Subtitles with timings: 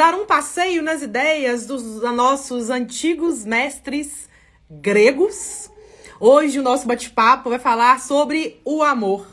[0.00, 4.30] dar um passeio nas ideias dos nossos antigos mestres
[4.70, 5.70] gregos.
[6.18, 9.26] Hoje o nosso bate-papo vai falar sobre o amor.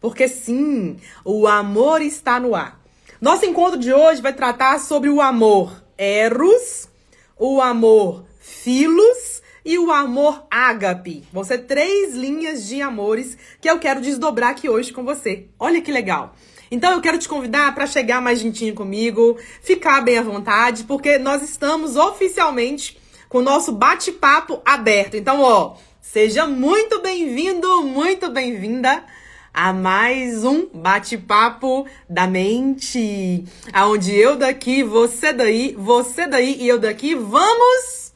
[0.00, 2.80] Porque sim, o amor está no ar.
[3.20, 6.88] Nosso encontro de hoje vai tratar sobre o amor eros,
[7.36, 11.24] o amor filos e o amor ágape.
[11.32, 15.48] Vão ser três linhas de amores que eu quero desdobrar aqui hoje com você.
[15.58, 16.36] Olha que legal.
[16.74, 21.18] Então eu quero te convidar para chegar mais gentinho comigo, ficar bem à vontade, porque
[21.18, 25.16] nós estamos oficialmente com o nosso bate-papo aberto.
[25.16, 29.04] Então, ó, seja muito bem-vindo, muito bem-vinda
[29.52, 36.80] a mais um bate-papo da mente, aonde eu daqui, você daí, você daí e eu
[36.80, 38.12] daqui vamos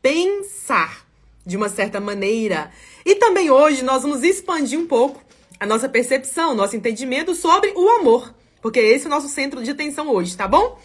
[0.00, 1.04] pensar
[1.44, 2.70] de uma certa maneira.
[3.04, 5.20] E também hoje nós vamos expandir um pouco
[5.60, 8.34] a nossa percepção, nosso entendimento sobre o amor.
[8.60, 10.78] Porque esse é o nosso centro de atenção hoje, tá bom?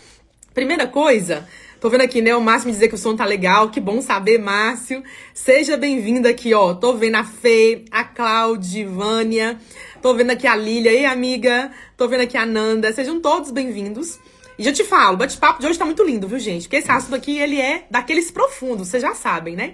[0.54, 1.48] Primeira coisa,
[1.80, 4.02] tô vendo aqui, né, o Márcio me dizer que o som tá legal, que bom
[4.02, 5.04] saber, Márcio.
[5.34, 6.74] Seja bem-vindo aqui, ó.
[6.76, 9.60] Tô vendo a Fê, a Cláudia, Vânia,
[10.02, 11.72] tô vendo aqui a Lília, ei, amiga.
[11.98, 12.94] Tô vendo aqui a Nanda.
[12.94, 14.20] Sejam todos bem-vindos.
[14.58, 16.64] E já te falo, o bate-papo de hoje tá muito lindo, viu, gente?
[16.64, 19.74] Porque esse assunto aqui, ele é daqueles profundos, vocês já sabem, né?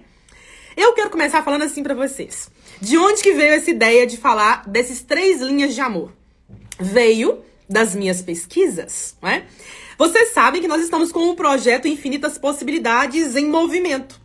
[0.77, 2.49] Eu quero começar falando assim para vocês.
[2.81, 6.13] De onde que veio essa ideia de falar desses três linhas de amor?
[6.79, 9.45] Veio das minhas pesquisas, né?
[9.97, 14.19] Vocês sabem que nós estamos com o projeto Infinitas Possibilidades em movimento.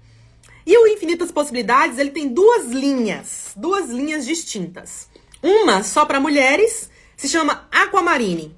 [0.64, 5.08] E o Infinitas Possibilidades, ele tem duas linhas, duas linhas distintas.
[5.42, 8.56] Uma só para mulheres, se chama Aquamarine,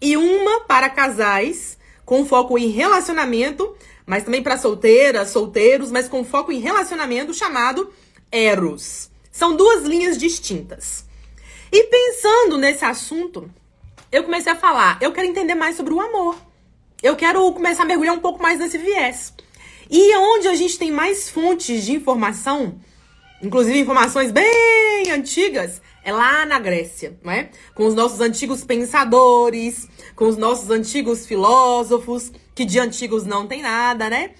[0.00, 3.74] e uma para casais com foco em relacionamento,
[4.06, 7.90] mas também para solteiras, solteiros, mas com foco em relacionamento chamado
[8.30, 9.10] Eros.
[9.38, 11.04] São duas linhas distintas.
[11.70, 13.48] E pensando nesse assunto,
[14.10, 16.36] eu comecei a falar, eu quero entender mais sobre o amor.
[17.00, 19.32] Eu quero começar a mergulhar um pouco mais nesse viés.
[19.88, 22.80] E onde a gente tem mais fontes de informação,
[23.40, 27.50] inclusive informações bem antigas, é lá na Grécia, não é?
[27.76, 29.86] Com os nossos antigos pensadores,
[30.16, 34.32] com os nossos antigos filósofos, que de antigos não tem nada, né?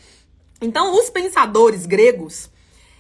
[0.60, 2.50] Então, os pensadores gregos,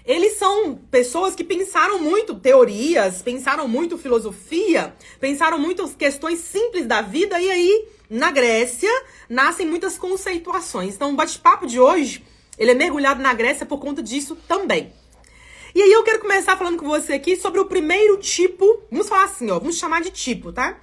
[0.08, 7.02] eles são pessoas que pensaram muito teorias, pensaram muito filosofia, pensaram muito questões simples da
[7.02, 8.88] vida, e aí, na Grécia,
[9.28, 10.94] nascem muitas conceituações.
[10.94, 12.24] Então, o bate-papo de hoje,
[12.56, 14.90] ele é mergulhado na Grécia por conta disso também.
[15.74, 19.24] E aí eu quero começar falando com você aqui sobre o primeiro tipo, vamos falar
[19.24, 20.80] assim, ó, vamos chamar de tipo, tá?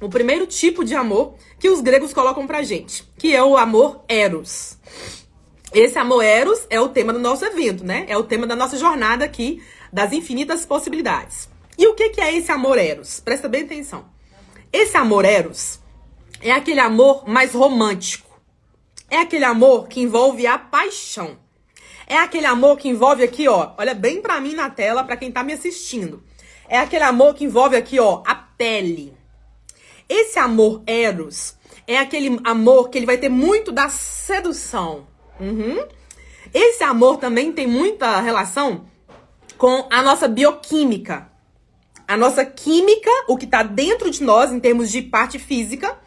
[0.00, 4.02] O primeiro tipo de amor que os gregos colocam pra gente, que é o amor
[4.08, 4.78] eros.
[5.74, 8.04] Esse amor eros é o tema do nosso evento, né?
[8.08, 9.60] É o tema da nossa jornada aqui,
[9.92, 11.48] das infinitas possibilidades.
[11.76, 13.18] E o que, que é esse amor eros?
[13.18, 14.04] Presta bem atenção.
[14.72, 15.80] Esse amor eros
[16.40, 18.40] é aquele amor mais romântico.
[19.10, 21.36] É aquele amor que envolve a paixão.
[22.06, 25.32] É aquele amor que envolve aqui, ó, olha bem pra mim na tela, pra quem
[25.32, 26.22] tá me assistindo.
[26.68, 29.12] É aquele amor que envolve aqui, ó, a pele.
[30.08, 35.06] Esse amor eros é aquele amor que ele vai ter muito da sedução,
[35.40, 35.86] Uhum.
[36.52, 38.86] Esse amor também tem muita relação
[39.58, 41.28] com a nossa bioquímica.
[42.06, 45.98] A nossa química, o que está dentro de nós em termos de parte física,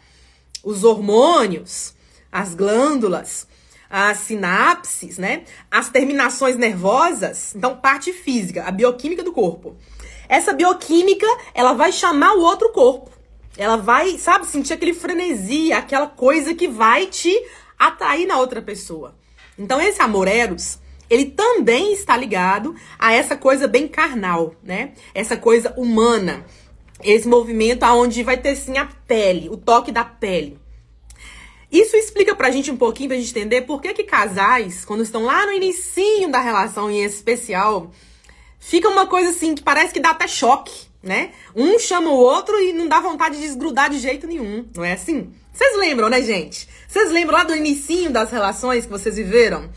[0.62, 1.94] os hormônios,
[2.30, 3.48] as glândulas,
[3.90, 5.44] as sinapses, né?
[5.70, 9.76] As terminações nervosas, então parte física, a bioquímica do corpo.
[10.28, 13.10] Essa bioquímica, ela vai chamar o outro corpo.
[13.56, 17.34] Ela vai, sabe, sentir aquele frenesi, aquela coisa que vai te
[17.78, 19.17] atrair na outra pessoa.
[19.58, 20.78] Então, esse amor eros,
[21.10, 24.92] ele também está ligado a essa coisa bem carnal, né?
[25.14, 26.44] Essa coisa humana.
[27.02, 30.58] Esse movimento aonde vai ter sim a pele, o toque da pele.
[31.70, 35.24] Isso explica pra gente um pouquinho, pra gente entender por que que casais, quando estão
[35.24, 37.90] lá no inicinho da relação em especial,
[38.58, 41.30] fica uma coisa assim que parece que dá até choque, né?
[41.54, 44.94] Um chama o outro e não dá vontade de desgrudar de jeito nenhum, não é
[44.94, 45.30] assim?
[45.52, 46.68] Vocês lembram, né, gente?
[46.88, 49.68] Vocês lembram lá do inicinho das relações que vocês viveram?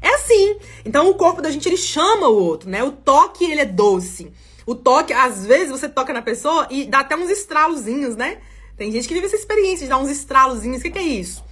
[0.00, 0.56] É assim.
[0.82, 2.82] Então o corpo da gente ele chama o outro, né?
[2.82, 4.32] O toque ele é doce.
[4.64, 8.38] O toque, às vezes você toca na pessoa e dá até uns estralozinhos, né?
[8.78, 10.78] Tem gente que vive essa experiência de dar uns estralozinhos.
[10.78, 11.44] O que, que é isso?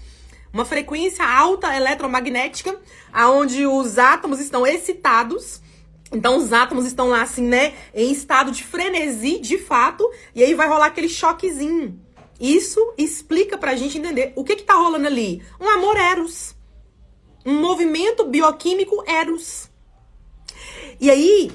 [0.50, 2.74] Uma frequência alta eletromagnética,
[3.12, 5.60] aonde os átomos estão excitados.
[6.10, 10.54] Então os átomos estão lá assim, né, em estado de frenesi, de fato, e aí
[10.54, 12.01] vai rolar aquele choquezinho.
[12.42, 15.40] Isso explica pra gente entender o que que tá rolando ali.
[15.60, 16.56] Um amor eros.
[17.46, 19.70] Um movimento bioquímico eros.
[21.00, 21.52] E aí,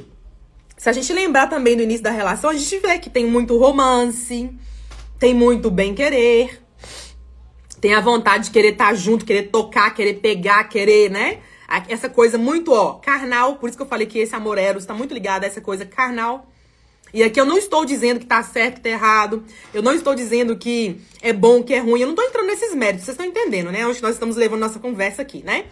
[0.77, 3.57] se a gente lembrar também do início da relação, a gente vê que tem muito
[3.57, 4.49] romance,
[5.19, 6.61] tem muito bem-querer,
[7.81, 11.41] tem a vontade de querer estar tá junto, querer tocar, querer pegar, querer, né?
[11.89, 13.57] Essa coisa muito, ó, carnal.
[13.57, 15.85] Por isso que eu falei que esse amor eros está muito ligado a essa coisa
[15.85, 16.47] carnal.
[17.13, 19.43] E aqui eu não estou dizendo que tá certo, que tá errado.
[19.73, 22.01] Eu não estou dizendo que é bom, que é ruim.
[22.01, 23.05] Eu não estou entrando nesses méritos.
[23.05, 23.85] Vocês estão entendendo, né?
[23.87, 25.65] Onde nós estamos levando nossa conversa aqui, né?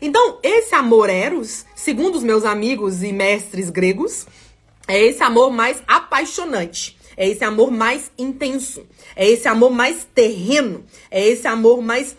[0.00, 4.26] Então, esse amor eros, segundo os meus amigos e mestres gregos,
[4.86, 6.98] é esse amor mais apaixonante.
[7.16, 8.86] É esse amor mais intenso.
[9.14, 10.84] É esse amor mais terreno.
[11.10, 12.14] É esse amor mais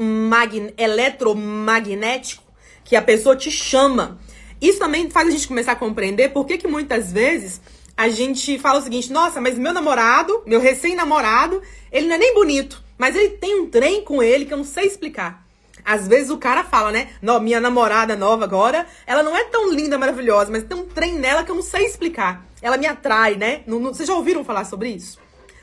[0.77, 2.43] eletromagnético
[2.83, 4.19] que a pessoa te chama.
[4.61, 7.61] Isso também faz a gente começar a compreender por que, que muitas vezes
[7.97, 11.61] a gente fala o seguinte: nossa, mas meu namorado, meu recém-namorado,
[11.91, 14.65] ele não é nem bonito, mas ele tem um trem com ele que eu não
[14.65, 15.45] sei explicar.
[15.83, 17.09] Às vezes o cara fala, né?
[17.21, 21.13] Não, minha namorada nova agora, ela não é tão linda, maravilhosa, mas tem um trem
[21.13, 22.43] nela que eu não sei explicar.
[22.59, 23.61] Ela me atrai, né?
[23.67, 25.19] Não, não, vocês já ouviram falar sobre isso?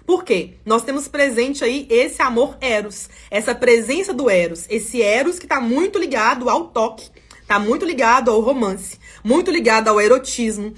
[0.06, 0.54] Por quê?
[0.64, 5.60] Nós temos presente aí esse amor Eros, essa presença do Eros, esse Eros que tá
[5.60, 7.10] muito ligado ao toque,
[7.46, 10.72] tá muito ligado ao romance, muito ligado ao erotismo,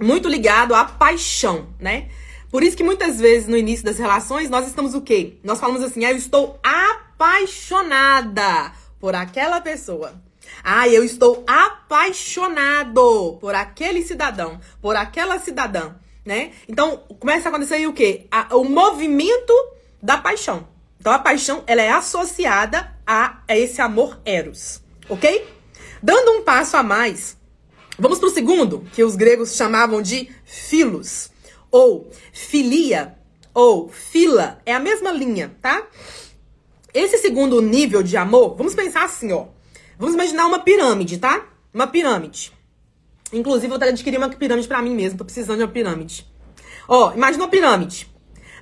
[0.00, 2.08] muito ligado à paixão, né?
[2.50, 5.34] Por isso que muitas vezes no início das relações nós estamos o quê?
[5.42, 10.14] Nós falamos assim: ah, eu estou apaixonada por aquela pessoa.
[10.62, 15.94] Ah, eu estou apaixonado por aquele cidadão, por aquela cidadã,
[16.24, 16.52] né?
[16.68, 18.26] Então, começa a acontecer aí o quê?
[18.30, 19.52] A, o movimento
[20.02, 20.66] da paixão.
[20.98, 25.46] Então, a paixão, ela é associada a, a esse amor eros, ok?
[26.02, 27.36] Dando um passo a mais,
[27.98, 31.30] vamos para o segundo, que os gregos chamavam de filos,
[31.70, 33.16] ou filia,
[33.52, 35.86] ou fila, é a mesma linha, tá?
[36.92, 39.46] Esse segundo nível de amor, vamos pensar assim, ó.
[39.98, 41.46] Vamos imaginar uma pirâmide, tá?
[41.72, 42.52] Uma pirâmide.
[43.32, 45.18] Inclusive, vou adquirir uma pirâmide para mim mesmo.
[45.18, 46.26] Tô precisando de uma pirâmide.
[46.88, 48.08] Ó, imagina uma pirâmide.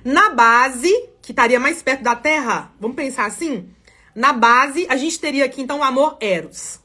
[0.03, 0.91] Na base,
[1.21, 3.69] que estaria mais perto da Terra, vamos pensar assim?
[4.13, 6.79] Na base, a gente teria aqui, então, o amor Eros.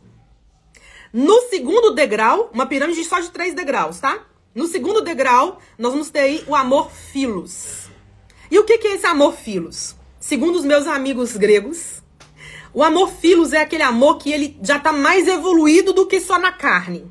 [1.12, 4.21] No segundo degrau, uma pirâmide só de três degraus, tá?
[4.55, 7.89] No segundo degrau, nós vamos ter aí o amor Filos.
[8.51, 9.97] E o que, que é esse amor Filos?
[10.21, 12.03] Segundo os meus amigos gregos,
[12.73, 16.39] o amor filos é aquele amor que ele já está mais evoluído do que só
[16.39, 17.11] na carne.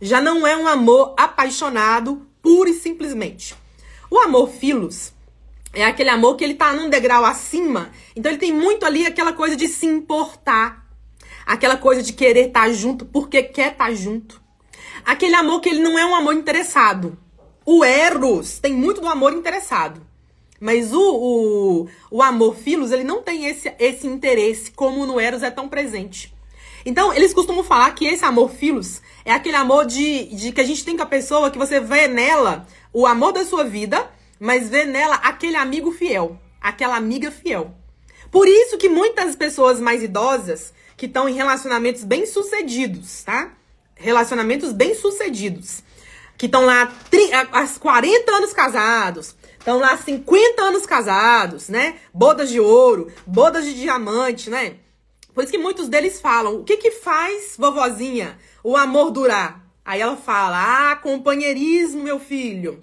[0.00, 3.56] Já não é um amor apaixonado, pura e simplesmente.
[4.08, 5.12] O amor filos
[5.72, 9.32] é aquele amor que ele tá num degrau acima, então ele tem muito ali aquela
[9.32, 10.85] coisa de se importar,
[11.46, 14.42] aquela coisa de querer estar tá junto porque quer estar tá junto.
[15.04, 17.16] Aquele amor que ele não é um amor interessado.
[17.64, 20.04] O Eros tem muito do amor interessado.
[20.58, 25.42] Mas o, o, o amor filos, ele não tem esse, esse interesse como no Eros
[25.42, 26.34] é tão presente.
[26.84, 30.64] Então, eles costumam falar que esse amor filos é aquele amor de, de que a
[30.64, 34.08] gente tem com a pessoa que você vê nela o amor da sua vida,
[34.38, 37.74] mas vê nela aquele amigo fiel, aquela amiga fiel.
[38.30, 43.52] Por isso que muitas pessoas mais idosas que estão em relacionamentos bem-sucedidos, tá?
[43.94, 45.82] Relacionamentos bem-sucedidos,
[46.36, 46.92] que estão lá
[47.52, 49.34] há 40 anos casados,
[49.66, 51.96] Estão lá 50 anos casados, né?
[52.14, 54.76] Bodas de ouro, bodas de diamante, né?
[55.34, 59.66] Por isso que muitos deles falam: o que que faz, vovozinha, o amor durar?
[59.84, 62.80] Aí ela fala: ah, companheirismo, meu filho.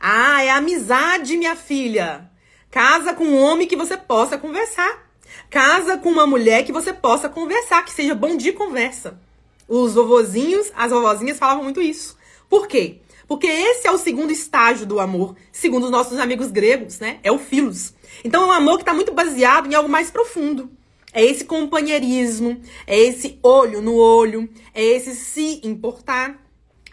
[0.00, 2.28] Ah, é amizade, minha filha.
[2.68, 5.07] Casa com um homem que você possa conversar.
[5.50, 9.18] Casa com uma mulher que você possa conversar, que seja bom de conversa.
[9.66, 12.16] Os vovozinhos, as vovozinhas falavam muito isso.
[12.48, 13.00] Por quê?
[13.26, 17.18] Porque esse é o segundo estágio do amor, segundo os nossos amigos gregos, né?
[17.22, 17.92] É o filos.
[18.24, 20.70] Então é um amor que está muito baseado em algo mais profundo.
[21.12, 26.42] É esse companheirismo, é esse olho no olho, é esse se importar.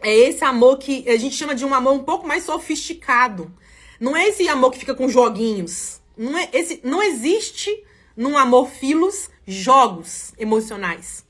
[0.01, 3.51] É esse amor que a gente chama de um amor um pouco mais sofisticado.
[3.99, 6.01] Não é esse amor que fica com joguinhos.
[6.17, 7.83] Não, é esse, não existe
[8.15, 11.25] num amor filos jogos emocionais.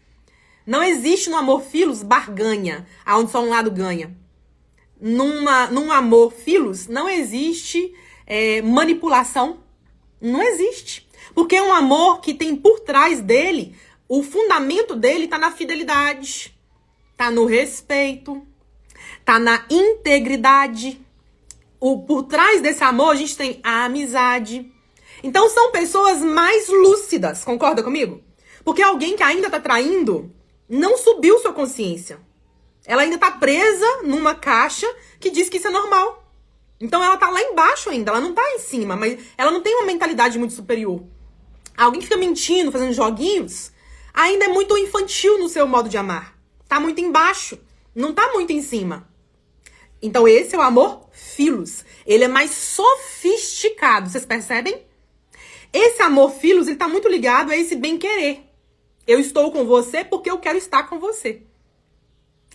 [0.65, 4.15] Não existe no amor filos barganha, aonde só um lado ganha
[4.99, 7.93] numa, num amor filos, não existe
[8.25, 9.59] é, manipulação.
[10.19, 11.07] Não existe.
[11.33, 13.75] Porque é um amor que tem por trás dele,
[14.07, 16.55] o fundamento dele está na fidelidade,
[17.11, 18.45] está no respeito,
[19.19, 20.99] está na integridade.
[21.79, 24.71] O, por trás desse amor, a gente tem a amizade.
[25.25, 28.21] Então são pessoas mais lúcidas, concorda comigo?
[28.63, 30.31] Porque alguém que ainda está traindo
[30.69, 32.19] não subiu sua consciência.
[32.85, 34.87] Ela ainda tá presa numa caixa
[35.19, 36.31] que diz que isso é normal.
[36.79, 39.73] Então ela tá lá embaixo ainda, ela não tá em cima, mas ela não tem
[39.73, 41.03] uma mentalidade muito superior.
[41.75, 43.71] Alguém que fica mentindo, fazendo joguinhos,
[44.13, 46.37] ainda é muito infantil no seu modo de amar.
[46.67, 47.57] Tá muito embaixo,
[47.95, 49.09] não tá muito em cima.
[49.99, 51.83] Então esse é o amor filos.
[52.05, 54.85] Ele é mais sofisticado, vocês percebem?
[55.77, 58.39] Esse amor filos, ele tá muito ligado a esse bem-querer.
[59.05, 61.41] Eu estou com você porque eu quero estar com você.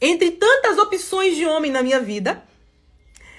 [0.01, 2.43] Entre tantas opções de homem na minha vida,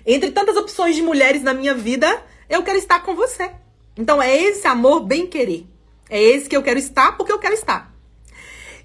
[0.06, 3.52] entre tantas opções de mulheres na minha vida, eu quero estar com você.
[3.98, 5.66] Então é esse amor bem-querer.
[6.12, 7.92] É esse que eu quero estar porque eu quero estar.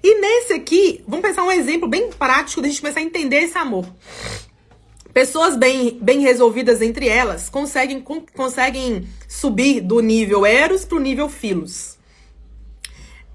[0.03, 3.57] E nesse aqui, vamos pensar um exemplo bem prático da gente começar a entender esse
[3.57, 3.85] amor.
[5.17, 8.05] Pessoas bem, bem resolvidas entre elas conseguem,
[8.35, 11.97] conseguem subir do nível Eros para o nível Filos.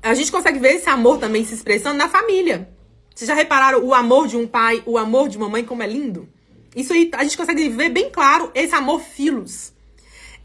[0.01, 2.71] A gente consegue ver esse amor também se expressando na família.
[3.13, 5.89] Vocês já repararam o amor de um pai, o amor de uma mãe, como é
[5.89, 6.29] lindo?
[6.77, 9.73] Isso aí a gente consegue ver bem claro esse amor Filos.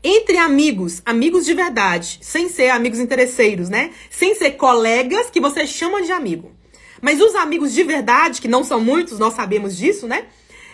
[0.03, 3.91] Entre amigos, amigos de verdade, sem ser amigos interesseiros, né?
[4.09, 6.51] Sem ser colegas que você chama de amigo.
[6.99, 10.25] Mas os amigos de verdade, que não são muitos, nós sabemos disso, né?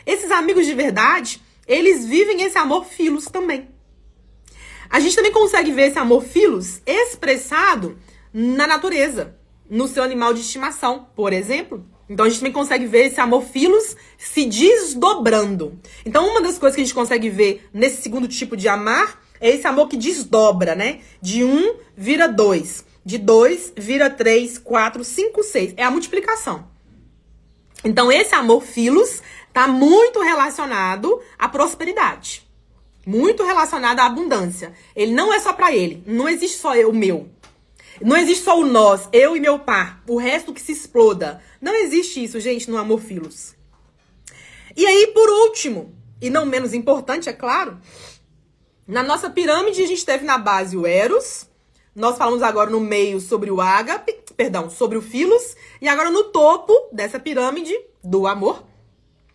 [0.05, 3.69] Esses amigos de verdade, eles vivem esse amor filos também.
[4.89, 7.98] A gente também consegue ver esse amor filos expressado
[8.31, 9.36] na natureza,
[9.69, 11.86] no seu animal de estimação, por exemplo.
[12.10, 15.79] Então a gente também consegue ver esse amor filos se desdobrando.
[16.05, 19.50] Então uma das coisas que a gente consegue ver nesse segundo tipo de amar é
[19.50, 21.00] esse amor que desdobra, né?
[21.22, 25.74] De um vira dois, de dois vira três, quatro, cinco, seis.
[25.75, 26.67] É a multiplicação.
[27.83, 29.22] Então esse amor filos
[29.53, 32.43] está muito relacionado à prosperidade.
[33.05, 34.74] Muito relacionado à abundância.
[34.95, 36.03] Ele não é só para ele.
[36.07, 37.29] Não existe só eu, meu.
[38.01, 40.01] Não existe só o nós, eu e meu par.
[40.07, 41.39] O resto que se exploda.
[41.62, 43.53] Não existe isso, gente, no amor filos.
[44.75, 47.79] E aí, por último, e não menos importante, é claro,
[48.88, 51.48] na nossa pirâmide a gente teve na base o Eros.
[51.95, 55.55] Nós falamos agora no meio sobre o ágape, perdão, sobre o filos.
[55.79, 58.63] E agora no topo dessa pirâmide do amor,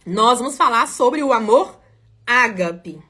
[0.05, 1.79] nós vamos falar sobre o amor
[2.27, 3.03] ágape.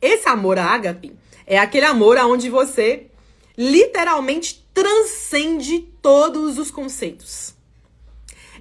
[0.00, 3.10] Esse amor ágape é aquele amor aonde você
[3.56, 7.54] literalmente transcende todos os conceitos.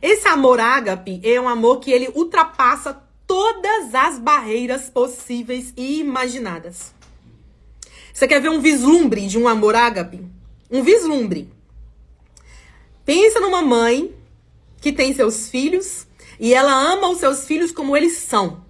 [0.01, 6.93] Esse amor ágape é um amor que ele ultrapassa todas as barreiras possíveis e imaginadas.
[8.13, 10.25] Você quer ver um vislumbre de um amor ágape?
[10.71, 11.51] Um vislumbre.
[13.05, 14.13] Pensa numa mãe
[14.81, 16.06] que tem seus filhos
[16.39, 18.65] e ela ama os seus filhos como eles são.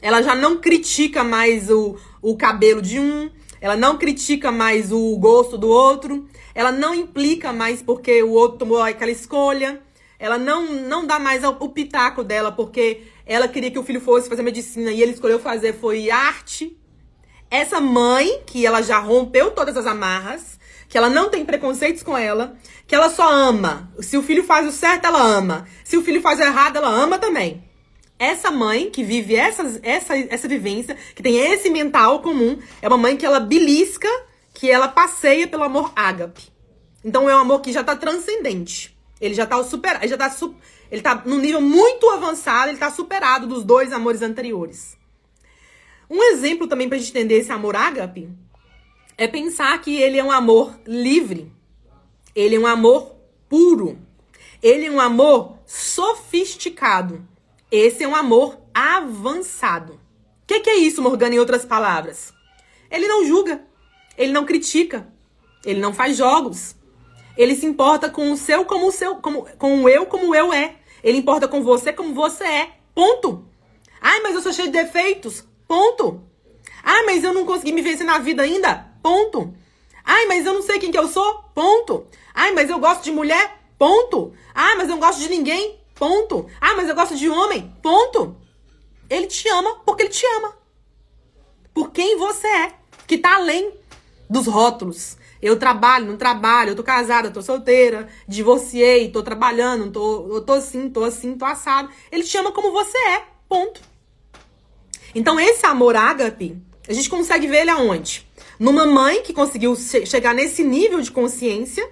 [0.00, 5.16] Ela já não critica mais o, o cabelo de um, ela não critica mais o
[5.16, 9.80] gosto do outro, ela não implica mais porque o outro tomou aquela escolha,
[10.18, 14.28] ela não, não dá mais o pitaco dela porque ela queria que o filho fosse
[14.28, 16.78] fazer medicina e ele escolheu fazer foi arte.
[17.50, 20.58] Essa mãe, que ela já rompeu todas as amarras,
[20.94, 23.92] que ela não tem preconceitos com ela, que ela só ama.
[23.98, 25.66] Se o filho faz o certo, ela ama.
[25.82, 27.64] Se o filho faz o errado, ela ama também.
[28.16, 32.96] Essa mãe que vive essa, essa, essa vivência, que tem esse mental comum, é uma
[32.96, 34.06] mãe que ela belisca,
[34.54, 36.44] que ela passeia pelo amor ágape.
[37.04, 38.96] Então é um amor que já tá transcendente.
[39.20, 40.32] Ele já tá super, ele já tá
[40.92, 44.96] ele tá num nível muito avançado, ele tá superado dos dois amores anteriores.
[46.08, 48.28] Um exemplo também pra gente entender esse amor ágape
[49.16, 51.52] é pensar que ele é um amor livre.
[52.34, 53.14] Ele é um amor
[53.48, 53.98] puro.
[54.62, 57.26] Ele é um amor sofisticado.
[57.70, 59.94] Esse é um amor avançado.
[59.94, 62.32] O que, que, é isso, Morgana, em outras palavras?
[62.90, 63.64] Ele não julga,
[64.16, 65.08] ele não critica,
[65.64, 66.76] ele não faz jogos.
[67.36, 70.34] Ele se importa com o seu como o seu, como, com o eu como o
[70.34, 70.76] eu é.
[71.02, 72.70] Ele importa com você como você é.
[72.94, 73.44] Ponto.
[74.00, 75.44] Ai, mas eu sou cheio de defeitos.
[75.66, 76.22] Ponto.
[76.82, 78.93] Ai, mas eu não consegui me vencer na vida ainda.
[79.04, 79.54] Ponto.
[80.02, 81.44] Ai, mas eu não sei quem que eu sou.
[81.54, 82.06] Ponto.
[82.34, 83.60] Ai, mas eu gosto de mulher.
[83.78, 84.32] Ponto.
[84.54, 85.78] Ah, mas eu não gosto de ninguém.
[85.94, 86.46] Ponto.
[86.58, 87.70] Ah, mas eu gosto de homem.
[87.82, 88.34] Ponto.
[89.10, 90.56] Ele te ama porque ele te ama.
[91.74, 92.72] Por quem você é.
[93.06, 93.74] Que tá além
[94.30, 95.18] dos rótulos.
[95.42, 100.54] Eu trabalho, não trabalho, eu tô casada, tô solteira, divorciei, tô trabalhando, tô, eu tô
[100.54, 101.90] assim, tô assim, tô assado.
[102.10, 103.26] Ele te ama como você é.
[103.46, 103.82] Ponto.
[105.14, 106.56] Então, esse amor ágape,
[106.88, 108.26] a gente consegue ver ele aonde?
[108.58, 111.88] Numa mãe que conseguiu chegar nesse nível de consciência.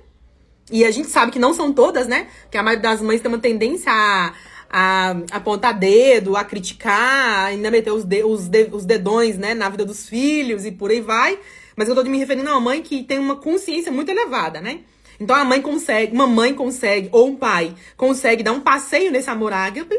[0.70, 2.28] E a gente sabe que não são todas, né?
[2.50, 4.32] Que a maioria das mães tem uma tendência a,
[4.70, 9.68] a, apontar dedo, a criticar, ainda meter os, de, os, de, os dedões, né, na
[9.68, 11.38] vida dos filhos e por aí vai.
[11.76, 14.80] Mas eu tô me referindo a uma mãe que tem uma consciência muito elevada, né?
[15.20, 19.30] Então a mãe consegue, uma mãe consegue, ou um pai, consegue dar um passeio nesse
[19.30, 19.98] amor ágape.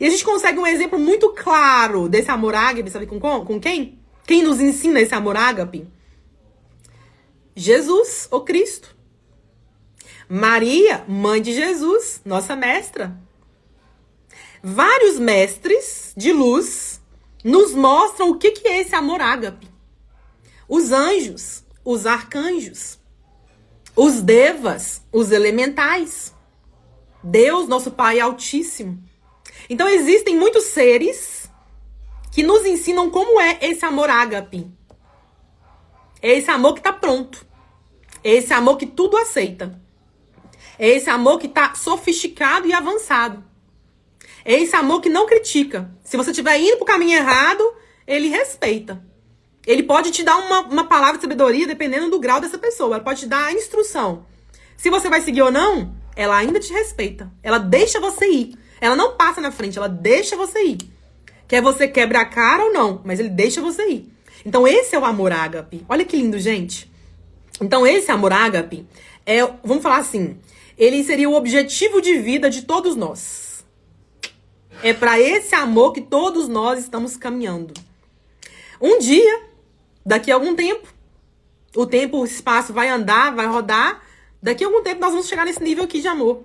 [0.00, 3.98] E a gente consegue um exemplo muito claro desse amor ágape, sabe com, com quem?
[4.26, 5.86] Quem nos ensina esse amor ágape?
[7.54, 8.96] Jesus, o Cristo.
[10.28, 13.16] Maria, mãe de Jesus, nossa mestra.
[14.62, 17.00] Vários mestres de luz
[17.44, 19.68] nos mostram o que, é esse amor ágape.
[20.68, 22.98] Os anjos, os arcanjos,
[23.94, 26.32] os devas, os elementais,
[27.22, 29.02] Deus, nosso Pai Altíssimo.
[29.68, 31.50] Então existem muitos seres
[32.30, 34.70] que nos ensinam como é esse amor ágape.
[36.22, 37.44] É esse amor que está pronto.
[38.22, 39.78] É esse amor que tudo aceita.
[40.78, 43.44] É esse amor que está sofisticado e avançado.
[44.44, 45.90] É esse amor que não critica.
[46.04, 47.62] Se você estiver indo para o caminho errado,
[48.06, 49.04] ele respeita.
[49.66, 52.94] Ele pode te dar uma, uma palavra de sabedoria dependendo do grau dessa pessoa.
[52.94, 54.26] Ela pode te dar a instrução.
[54.76, 57.30] Se você vai seguir ou não, ela ainda te respeita.
[57.42, 58.58] Ela deixa você ir.
[58.80, 60.78] Ela não passa na frente, ela deixa você ir.
[61.46, 64.12] Quer você quebra a cara ou não, mas ele deixa você ir.
[64.44, 65.84] Então esse é o amor ágape.
[65.88, 66.90] Olha que lindo, gente.
[67.60, 68.86] Então esse amor ágape
[69.24, 70.38] é, vamos falar assim,
[70.76, 73.64] ele seria o objetivo de vida de todos nós.
[74.82, 77.72] É para esse amor que todos nós estamos caminhando.
[78.80, 79.44] Um dia,
[80.04, 80.88] daqui a algum tempo,
[81.76, 84.02] o tempo, o espaço vai andar, vai rodar.
[84.42, 86.42] Daqui a algum tempo nós vamos chegar nesse nível aqui de amor.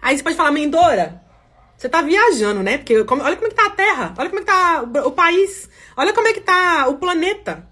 [0.00, 1.22] Aí você pode falar, Mendora,
[1.80, 2.76] você tá viajando, né?
[2.76, 5.66] Porque olha como é que tá a Terra, olha como é que tá o país,
[5.96, 7.66] olha como é que tá o planeta.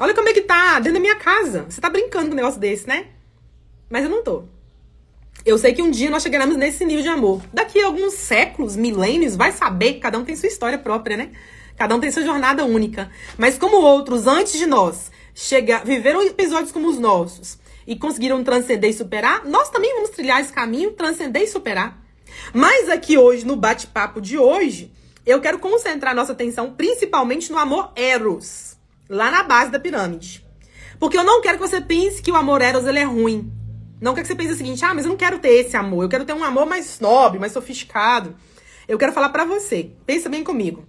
[0.00, 1.66] Olha como é que tá dentro da minha casa.
[1.68, 3.08] Você tá brincando com um negócio desse, né?
[3.90, 4.44] Mas eu não tô.
[5.44, 7.42] Eu sei que um dia nós chegaremos nesse nível de amor.
[7.52, 11.32] Daqui a alguns séculos, milênios, vai saber que cada um tem sua história própria, né?
[11.76, 13.10] Cada um tem sua jornada única.
[13.36, 18.88] Mas como outros antes de nós chegar, viveram episódios como os nossos e conseguiram transcender
[18.88, 22.07] e superar, nós também vamos trilhar esse caminho, transcender e superar.
[22.52, 24.92] Mas aqui hoje, no bate-papo de hoje,
[25.26, 28.76] eu quero concentrar nossa atenção principalmente no amor eros,
[29.08, 30.44] lá na base da pirâmide.
[30.98, 33.52] Porque eu não quero que você pense que o amor eros ele é ruim.
[34.00, 36.02] Não quero que você pense o seguinte: "Ah, mas eu não quero ter esse amor,
[36.04, 38.34] eu quero ter um amor mais nobre, mais sofisticado".
[38.88, 39.90] Eu quero falar para você.
[40.06, 40.86] Pensa bem comigo.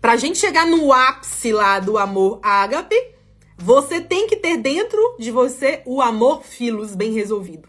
[0.00, 2.96] Pra gente chegar no ápice lá do amor ágape,
[3.58, 7.68] você tem que ter dentro de você o amor filos bem resolvido.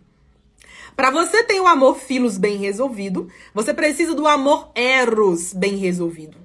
[0.98, 6.36] Para você ter o amor filos bem resolvido, você precisa do amor eros bem resolvido.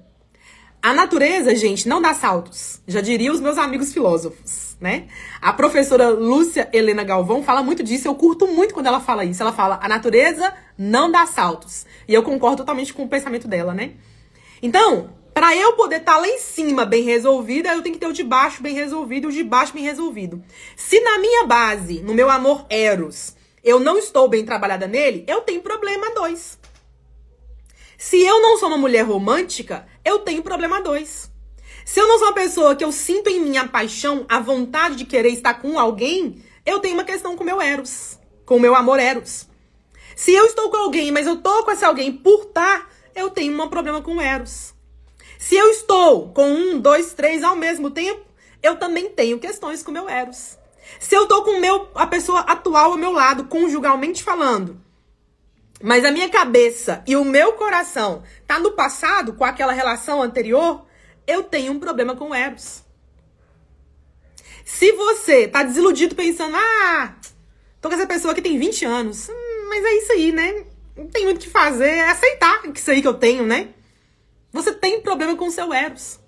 [0.79, 2.79] A natureza, gente, não dá saltos.
[2.87, 5.07] Já diria os meus amigos filósofos, né?
[5.41, 8.07] A professora Lúcia Helena Galvão fala muito disso.
[8.07, 9.41] Eu curto muito quando ela fala isso.
[9.41, 11.87] Ela fala: a natureza não dá saltos.
[12.07, 13.93] E eu concordo totalmente com o pensamento dela, né?
[14.61, 18.07] Então, para eu poder estar tá lá em cima bem resolvida, eu tenho que ter
[18.07, 20.43] o de baixo bem resolvido e o de baixo bem resolvido.
[20.75, 25.41] Se na minha base, no meu amor eros, eu não estou bem trabalhada nele, eu
[25.41, 26.59] tenho problema dois.
[27.97, 31.31] Se eu não sou uma mulher romântica, eu tenho problema dois.
[31.85, 34.95] Se eu não sou uma pessoa que eu sinto em mim a paixão, a vontade
[34.95, 38.59] de querer estar com alguém, eu tenho uma questão com o meu eros, com o
[38.59, 39.47] meu amor eros.
[40.15, 43.53] Se eu estou com alguém, mas eu tô com esse alguém por estar, eu tenho
[43.53, 44.73] um problema com o eros.
[45.43, 48.25] Se eu estou com um, dois, três ao mesmo tempo,
[48.63, 50.57] eu também tenho questões com o meu Eros.
[50.99, 54.81] Se eu estou com meu, a pessoa atual ao meu lado, conjugalmente falando,
[55.81, 60.85] mas a minha cabeça e o meu coração tá no passado, com aquela relação anterior,
[61.27, 62.83] eu tenho um problema com o Eros.
[64.63, 67.15] Se você tá desiludido pensando, ah,
[67.81, 70.65] tô com essa pessoa que tem 20 anos, hum, mas é isso aí, né?
[70.95, 73.69] Não tem muito o que fazer, é aceitar que isso aí que eu tenho, né?
[74.53, 76.19] Você tem problema com o seu Eros.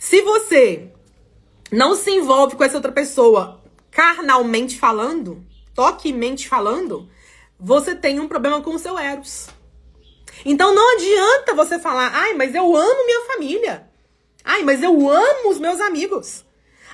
[0.00, 0.90] Se você
[1.70, 3.59] não se envolve com essa outra pessoa
[3.90, 7.08] carnalmente falando, toquemente falando,
[7.58, 9.48] você tem um problema com o seu Eros.
[10.44, 13.90] Então não adianta você falar, ai, mas eu amo minha família.
[14.44, 16.44] Ai, mas eu amo os meus amigos.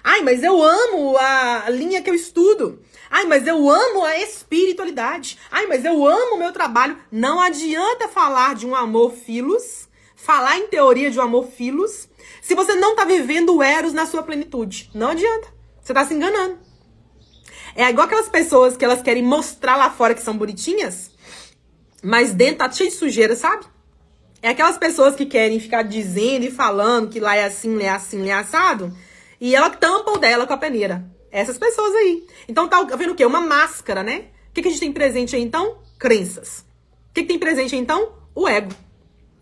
[0.02, 2.82] Ai, mas eu amo a linha que eu estudo.
[3.10, 5.38] Ai, mas eu amo a espiritualidade.
[5.50, 6.98] Ai, mas eu amo o meu trabalho.
[7.10, 9.86] Não adianta falar de um amor filos
[10.26, 12.08] falar em teoria de um amor filos
[12.42, 14.90] se você não tá vivendo o Eros na sua plenitude.
[14.92, 15.48] Não adianta.
[15.80, 16.58] Você tá se enganando.
[17.76, 21.10] É igual aquelas pessoas que elas querem mostrar lá fora que são bonitinhas,
[22.02, 23.66] mas dentro tá cheio de sujeira, sabe?
[24.40, 27.88] É aquelas pessoas que querem ficar dizendo e falando que lá é assim, lá é
[27.90, 28.96] assim, lá é assado,
[29.38, 31.04] e ela tampa o dela com a peneira.
[31.30, 32.26] Essas pessoas aí.
[32.48, 33.26] Então tá vendo o quê?
[33.26, 34.24] Uma máscara, né?
[34.48, 35.76] O que, que a gente tem presente aí então?
[35.98, 36.60] Crenças.
[37.10, 38.14] O que, que tem presente aí então?
[38.34, 38.70] O ego.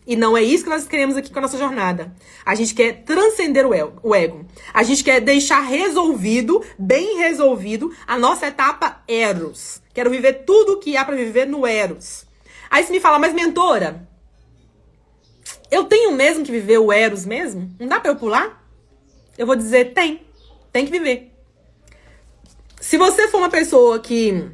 [0.07, 2.13] E não é isso que nós queremos aqui com a nossa jornada.
[2.45, 3.73] A gente quer transcender o
[4.13, 4.45] ego.
[4.73, 9.81] A gente quer deixar resolvido, bem resolvido, a nossa etapa Eros.
[9.93, 12.25] Quero viver tudo o que há para viver no Eros.
[12.69, 14.07] Aí você me fala, mas mentora,
[15.71, 17.73] eu tenho mesmo que viver o Eros mesmo?
[17.79, 18.63] Não dá para eu pular?
[19.37, 20.21] Eu vou dizer, tem.
[20.71, 21.31] Tem que viver.
[22.79, 24.51] Se você for uma pessoa que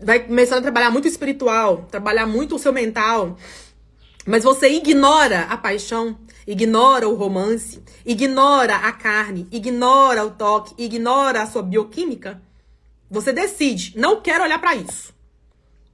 [0.00, 3.36] vai começando a trabalhar muito espiritual, trabalhar muito o seu mental,
[4.26, 11.42] mas você ignora a paixão, ignora o romance, ignora a carne, ignora o toque, ignora
[11.42, 12.42] a sua bioquímica,
[13.08, 15.14] você decide, não quero olhar para isso.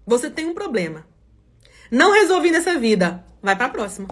[0.06, 1.06] Você tem um problema.
[1.90, 4.08] Não resolvi nessa vida, vai para a próxima.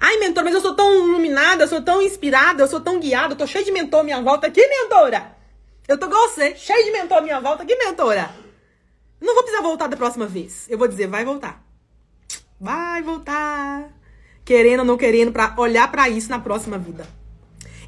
[0.00, 3.34] Ai, mentor, mas eu sou tão iluminada, eu sou tão inspirada, eu sou tão guiada,
[3.34, 5.36] eu tô cheio de mentor à minha volta aqui, mentora.
[5.86, 8.34] Eu tô com você, cheio de mentor à minha volta aqui, mentora.
[9.20, 10.66] Não vou precisar voltar da próxima vez.
[10.70, 11.69] Eu vou dizer, vai voltar.
[12.60, 13.88] Vai voltar.
[14.44, 17.06] Querendo ou não querendo, para olhar para isso na próxima vida.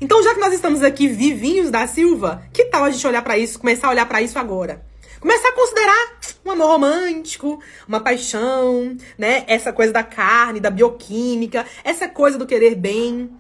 [0.00, 3.37] Então, já que nós estamos aqui vivinhos da Silva, que tal a gente olhar para
[3.37, 4.82] isso, começar a olhar para isso agora?
[5.20, 9.44] Começar a considerar um amor romântico, uma paixão, né?
[9.46, 13.30] Essa coisa da carne, da bioquímica, essa coisa do querer bem.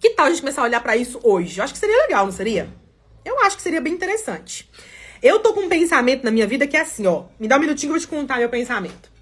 [0.00, 1.58] Que tal a gente começar a olhar para isso hoje?
[1.58, 2.70] Eu acho que seria legal, não seria?
[3.22, 4.70] Eu acho que seria bem interessante.
[5.22, 7.24] Eu tô com um pensamento na minha vida que é assim, ó.
[7.38, 9.13] Me dá um minutinho que eu vou te contar meu pensamento.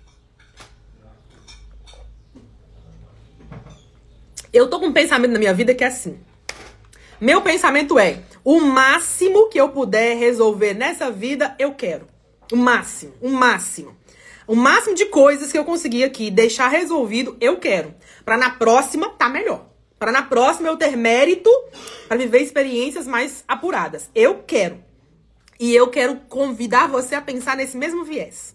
[4.52, 6.20] Eu tô com um pensamento na minha vida que é assim.
[7.18, 12.06] Meu pensamento é: o máximo que eu puder resolver nessa vida, eu quero.
[12.52, 13.96] O máximo, o máximo.
[14.46, 17.94] O máximo de coisas que eu conseguir aqui deixar resolvido, eu quero.
[18.26, 19.70] Para na próxima tá melhor.
[19.98, 21.48] Para na próxima eu ter mérito
[22.06, 24.10] para viver experiências mais apuradas.
[24.14, 24.84] Eu quero.
[25.58, 28.54] E eu quero convidar você a pensar nesse mesmo viés.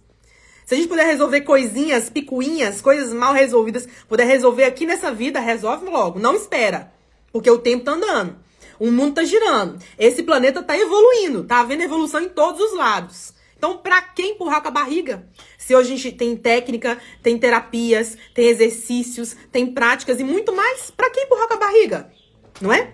[0.67, 5.39] Se a gente puder resolver coisinhas, picuinhas, coisas mal resolvidas, puder resolver aqui nessa vida,
[5.39, 6.19] resolve logo.
[6.19, 6.91] Não espera.
[7.31, 8.35] Porque o tempo tá andando.
[8.77, 9.81] O mundo tá girando.
[9.97, 11.45] Esse planeta tá evoluindo.
[11.45, 13.33] Tá havendo evolução em todos os lados.
[13.57, 15.25] Então, para que empurrar com a barriga?
[15.57, 20.91] Se hoje a gente tem técnica, tem terapias, tem exercícios, tem práticas e muito mais,
[20.91, 22.11] para que empurrar com a barriga?
[22.59, 22.93] Não é?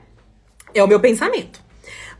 [0.76, 1.63] É o meu pensamento.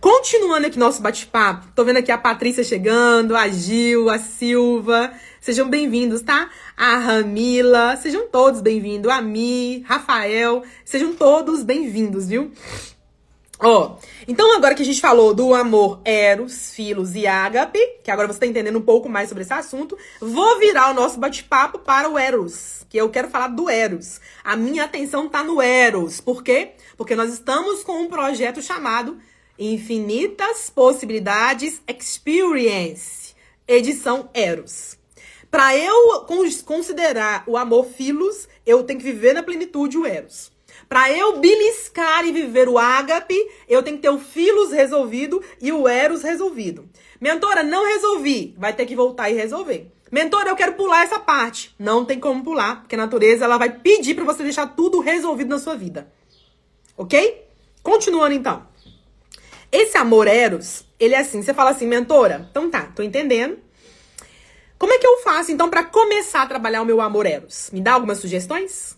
[0.04, 5.14] Continuando aqui nosso bate-papo, tô vendo aqui a Patrícia chegando, a Gil, a Silva.
[5.40, 6.50] Sejam bem-vindos, tá?
[6.76, 9.10] A Ramila, sejam todos bem-vindos.
[9.10, 12.52] A Mi, Rafael, sejam todos bem-vindos, viu?
[13.62, 13.96] Ó,
[14.28, 18.42] então agora que a gente falou do amor Eros, Filos e Ágape, que agora você
[18.42, 22.20] tá entendendo um pouco mais sobre esse assunto, vou virar o nosso bate-papo para o
[22.20, 24.20] Eros, que eu quero falar do Eros.
[24.44, 26.20] A minha atenção tá no Eros.
[26.20, 26.72] Por quê?
[26.98, 29.18] Porque nós estamos com um projeto chamado
[29.66, 33.34] Infinitas Possibilidades Experience,
[33.66, 34.98] edição Eros.
[35.50, 36.28] Para eu
[36.66, 40.52] considerar o amor Filos, eu tenho que viver na plenitude o Eros.
[40.90, 43.38] Para eu beliscar e viver o ágape,
[43.70, 46.90] eu tenho que ter o filos resolvido e o eros resolvido.
[47.22, 48.54] Mentora, não resolvi.
[48.58, 49.90] Vai ter que voltar e resolver.
[50.12, 51.74] Mentora, eu quero pular essa parte.
[51.80, 55.48] Não tem como pular, porque a natureza ela vai pedir para você deixar tudo resolvido
[55.48, 56.12] na sua vida.
[56.98, 57.48] Ok?
[57.82, 58.73] Continuando então.
[59.74, 61.42] Esse amor eros, ele é assim.
[61.42, 63.58] Você fala assim, mentora, então tá, tô entendendo.
[64.78, 67.72] Como é que eu faço então para começar a trabalhar o meu amor eros?
[67.74, 68.96] Me dá algumas sugestões?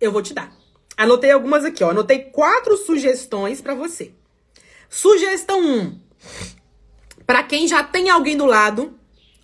[0.00, 0.50] Eu vou te dar.
[0.96, 1.90] Anotei algumas aqui, ó.
[1.90, 4.12] Anotei quatro sugestões para você.
[4.88, 5.80] Sugestão 1.
[5.80, 6.00] Um,
[7.26, 8.98] para quem já tem alguém do lado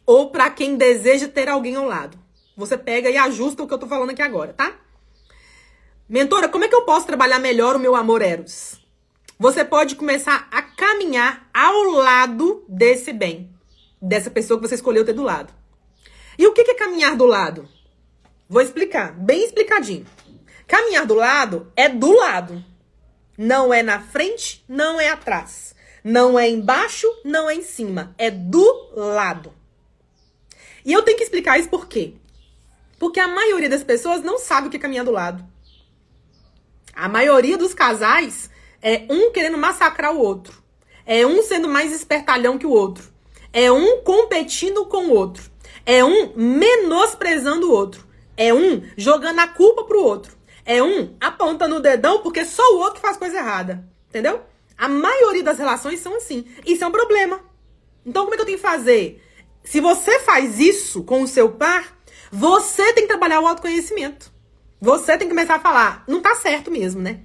[0.06, 2.18] ou para quem deseja ter alguém ao lado.
[2.56, 4.72] Você pega e ajusta o que eu tô falando aqui agora, tá?
[6.08, 8.80] Mentora, como é que eu posso trabalhar melhor o meu amor eros?
[9.40, 13.50] Você pode começar a caminhar ao lado desse bem,
[13.98, 15.50] dessa pessoa que você escolheu ter do lado.
[16.36, 17.66] E o que é caminhar do lado?
[18.46, 20.04] Vou explicar, bem explicadinho.
[20.68, 22.62] Caminhar do lado é do lado.
[23.38, 25.74] Não é na frente, não é atrás.
[26.04, 28.14] Não é embaixo, não é em cima.
[28.18, 29.54] É do lado.
[30.84, 32.12] E eu tenho que explicar isso por quê?
[32.98, 35.42] Porque a maioria das pessoas não sabe o que é caminhar do lado.
[36.92, 38.49] A maioria dos casais
[38.82, 40.62] é um querendo massacrar o outro.
[41.06, 43.10] É um sendo mais espertalhão que o outro.
[43.52, 45.50] É um competindo com o outro.
[45.84, 48.06] É um menosprezando o outro.
[48.36, 50.40] É um jogando a culpa pro outro
[50.70, 53.84] é um apontando o dedão porque só o outro faz coisa errada.
[54.08, 54.40] Entendeu?
[54.78, 56.44] A maioria das relações são assim.
[56.64, 57.40] Isso é um problema.
[58.06, 59.20] Então, como é que eu tenho que fazer?
[59.64, 61.98] Se você faz isso com o seu par,
[62.30, 64.32] você tem que trabalhar o autoconhecimento.
[64.80, 67.20] Você tem que começar a falar, não tá certo mesmo, né?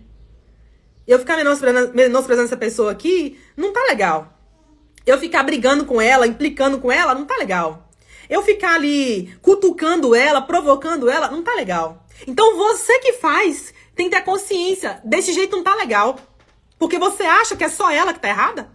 [1.08, 4.34] Eu ficar menosprezando, menosprezando essa pessoa aqui, não tá legal.
[5.06, 7.90] Eu ficar brigando com ela, implicando com ela, não tá legal.
[8.28, 12.04] Eu ficar ali cutucando ela, provocando ela, não tá legal.
[12.26, 15.00] Então você que faz tem que ter consciência.
[15.04, 16.18] Desse jeito não tá legal.
[16.78, 18.70] Porque você acha que é só ela que tá errada?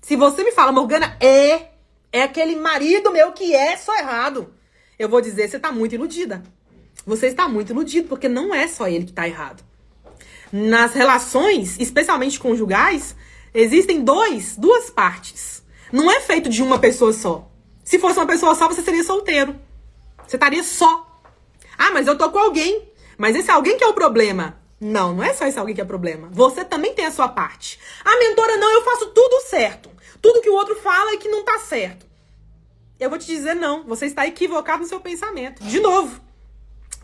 [0.00, 1.70] Se você me fala, Morgana, é.
[2.12, 4.54] É aquele marido meu que é só errado.
[4.96, 6.42] Eu vou dizer, você tá muito iludida.
[7.04, 9.64] Você está muito iludido, porque não é só ele que tá errado.
[10.56, 13.16] Nas relações, especialmente conjugais,
[13.52, 15.64] existem dois, duas partes.
[15.90, 17.50] Não é feito de uma pessoa só.
[17.82, 19.58] Se fosse uma pessoa só, você seria solteiro.
[20.24, 21.20] Você estaria só
[21.76, 22.88] Ah, mas eu tô com alguém.
[23.18, 24.56] Mas esse alguém que é o problema.
[24.80, 26.28] Não, não é só esse alguém que é o problema.
[26.30, 27.80] Você também tem a sua parte.
[28.04, 29.90] A mentora, não, eu faço tudo certo.
[30.22, 32.06] Tudo que o outro fala é que não tá certo.
[33.00, 33.82] Eu vou te dizer não.
[33.88, 35.64] Você está equivocado no seu pensamento.
[35.64, 36.20] De novo.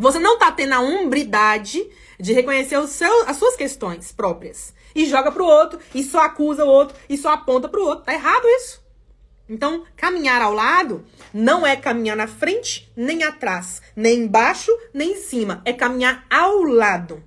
[0.01, 1.87] Você não tá tendo a umbridade
[2.19, 4.73] de reconhecer as suas questões próprias.
[4.95, 8.07] E joga pro outro, e só acusa o outro, e só aponta pro outro.
[8.07, 8.83] Tá errado isso.
[9.47, 15.17] Então, caminhar ao lado não é caminhar na frente, nem atrás, nem embaixo, nem em
[15.17, 15.61] cima.
[15.67, 17.23] É caminhar ao lado.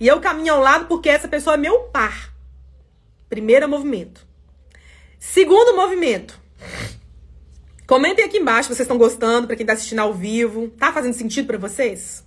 [0.00, 2.34] E eu caminho ao lado porque essa pessoa é meu par.
[3.28, 4.26] Primeiro movimento.
[5.16, 6.39] Segundo movimento.
[7.90, 10.68] Comentem aqui embaixo se vocês estão gostando, para quem tá assistindo ao vivo.
[10.78, 12.24] Tá fazendo sentido para vocês?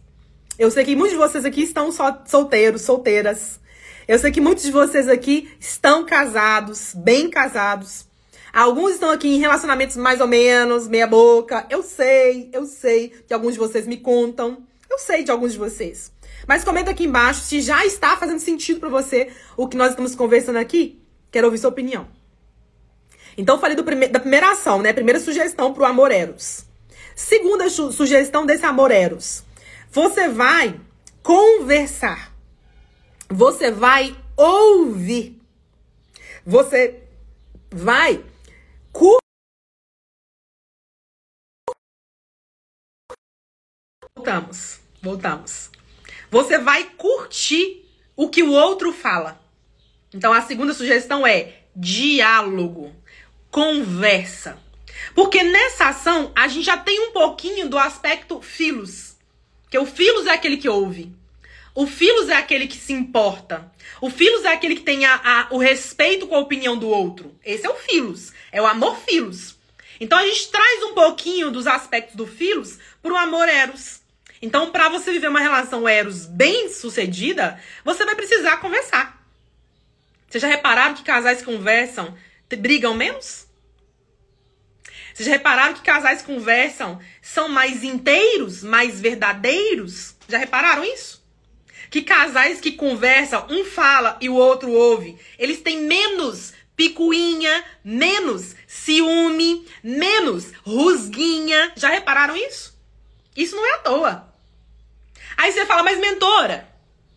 [0.59, 1.89] Eu sei que muitos de vocês aqui estão
[2.25, 3.61] solteiros, solteiras.
[4.05, 8.05] Eu sei que muitos de vocês aqui estão casados, bem casados.
[8.51, 11.65] Alguns estão aqui em relacionamentos mais ou menos, meia boca.
[11.69, 14.67] Eu sei, eu sei que alguns de vocês me contam.
[14.91, 16.11] Eu sei de alguns de vocês.
[16.45, 20.13] Mas comenta aqui embaixo se já está fazendo sentido para você o que nós estamos
[20.13, 21.01] conversando aqui.
[21.31, 22.21] Quero ouvir sua opinião.
[23.37, 24.93] Então, falei prime da primeira ação, né?
[24.93, 26.65] Primeira sugestão pro amor eros.
[27.15, 29.43] Segunda su sugestão desse amor eros.
[29.91, 30.79] Você vai
[31.21, 32.33] conversar.
[33.29, 35.41] Você vai ouvir.
[36.45, 37.03] Você
[37.71, 38.23] vai
[44.23, 44.79] Voltamos.
[45.01, 45.69] Voltamos.
[46.31, 49.37] Você vai curtir o que o outro fala.
[50.13, 52.95] Então a segunda sugestão é diálogo,
[53.53, 54.57] conversa.
[55.13, 59.15] Porque nessa ação a gente já tem um pouquinho do aspecto filos.
[59.69, 61.13] Que o filos é aquele que ouve.
[61.75, 63.71] O filos é aquele que se importa.
[64.01, 67.35] O filos é aquele que tem a, a, o respeito com a opinião do outro.
[67.45, 68.33] Esse é o filos.
[68.51, 69.55] É o amor filos.
[69.99, 74.01] Então a gente traz um pouquinho dos aspectos do filos pro amor eros.
[74.41, 79.23] Então, para você viver uma relação eros bem sucedida, você vai precisar conversar.
[80.27, 82.13] Vocês já repararam que casais conversam
[82.55, 83.47] brigam menos?
[85.13, 90.15] Vocês já repararam que casais conversam são mais inteiros, mais verdadeiros?
[90.27, 91.23] Já repararam isso?
[91.91, 98.55] Que casais que conversam, um fala e o outro ouve, eles têm menos picuinha, menos
[98.65, 101.71] ciúme, menos rusguinha.
[101.75, 102.75] Já repararam isso?
[103.35, 104.33] Isso não é à toa.
[105.37, 106.67] Aí você fala, mas mentora,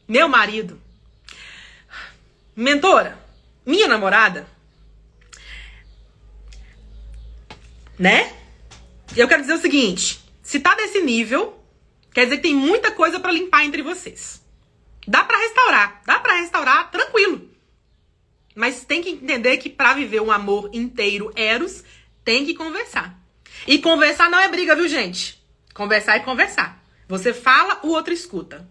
[0.06, 0.80] meu marido,
[2.54, 3.18] mentora,
[3.64, 4.46] minha namorada,
[7.98, 8.32] né?
[9.16, 11.58] Eu quero dizer o seguinte: se tá desse nível,
[12.12, 14.42] quer dizer que tem muita coisa para limpar entre vocês.
[15.06, 17.50] Dá para restaurar, dá para restaurar tranquilo.
[18.54, 21.84] Mas tem que entender que para viver um amor inteiro eros,
[22.24, 23.16] tem que conversar.
[23.66, 25.40] E conversar não é briga, viu, gente?
[25.74, 26.82] Conversar é conversar.
[27.06, 28.68] Você fala, o outro escuta.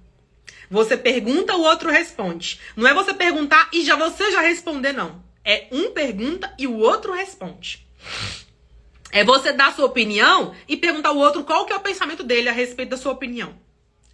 [0.69, 2.59] Você pergunta, o outro responde.
[2.75, 5.23] Não é você perguntar e já você já responder, não.
[5.43, 7.88] É um pergunta e o outro responde.
[9.15, 12.49] É você dar sua opinião e perguntar ao outro qual que é o pensamento dele
[12.49, 13.58] a respeito da sua opinião.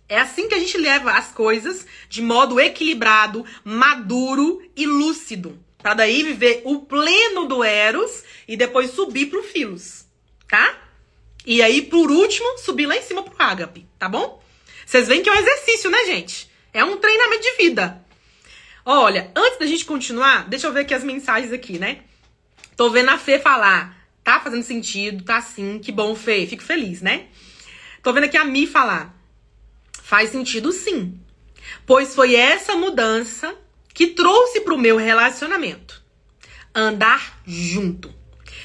[0.08, 5.58] É assim que a gente leva as coisas de modo equilibrado, maduro e lúcido.
[5.80, 10.06] Para daí viver o pleno do Eros e depois subir pro Filos,
[10.48, 10.80] tá?
[11.48, 14.40] E aí, por último, subir lá em cima pro ágape, tá bom?
[14.86, 16.48] Vocês veem que é um exercício, né, gente?
[16.72, 18.06] É um treinamento de vida.
[18.86, 22.02] Olha, antes da gente continuar, deixa eu ver aqui as mensagens aqui, né?
[22.78, 24.01] Tô vendo a Fê falar.
[24.24, 25.80] Tá fazendo sentido, tá sim.
[25.80, 26.46] Que bom, Fê.
[26.46, 27.28] Fico feliz, né?
[28.04, 29.16] Tô vendo aqui a Mi falar.
[30.02, 31.20] Faz sentido sim.
[31.86, 33.56] Pois foi essa mudança
[33.94, 36.02] que trouxe pro meu relacionamento.
[36.74, 38.14] Andar junto.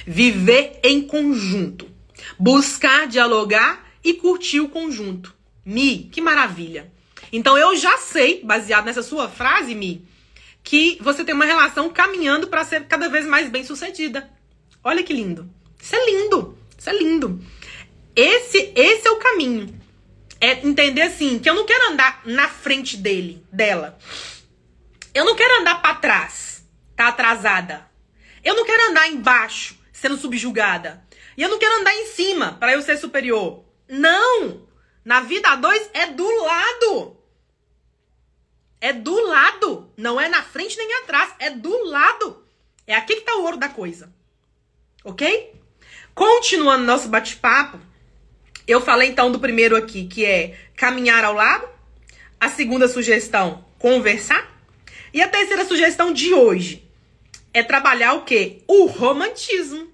[0.06, 1.96] Viver em conjunto
[2.38, 5.34] buscar dialogar e curtir o conjunto.
[5.64, 6.92] Mi, que maravilha.
[7.32, 10.06] Então eu já sei, baseado nessa sua frase, Mi,
[10.62, 14.28] que você tem uma relação caminhando para ser cada vez mais bem sucedida.
[14.86, 15.52] Olha que lindo.
[15.82, 16.56] Isso é lindo.
[16.78, 17.44] Isso é lindo.
[18.14, 19.80] Esse, esse é o caminho.
[20.40, 23.98] É entender assim, que eu não quero andar na frente dele, dela.
[25.12, 27.84] Eu não quero andar para trás, tá atrasada.
[28.44, 31.04] Eu não quero andar embaixo, sendo subjugada.
[31.36, 33.64] E eu não quero andar em cima para eu ser superior.
[33.88, 34.68] Não!
[35.04, 37.16] Na vida a dois é do lado.
[38.80, 39.92] É do lado.
[39.96, 41.34] Não é na frente nem atrás.
[41.40, 42.46] É do lado.
[42.86, 44.14] É aqui que tá o ouro da coisa.
[45.06, 45.54] Ok?
[46.12, 47.78] Continuando nosso bate-papo,
[48.66, 51.68] eu falei então do primeiro aqui, que é caminhar ao lado.
[52.40, 54.52] A segunda sugestão, conversar.
[55.14, 56.84] E a terceira sugestão de hoje
[57.54, 58.62] é trabalhar o quê?
[58.66, 59.88] O romantismo.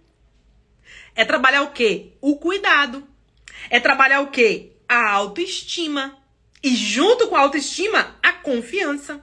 [1.14, 2.12] É trabalhar o quê?
[2.18, 3.06] O cuidado.
[3.68, 4.72] É trabalhar o quê?
[4.88, 6.18] a autoestima.
[6.62, 9.22] E junto com a autoestima, a confiança.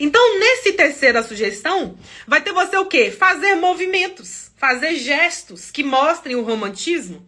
[0.00, 3.10] Então, nesse terceira sugestão, vai ter você o quê?
[3.10, 7.26] Fazer movimentos, fazer gestos que mostrem o romantismo,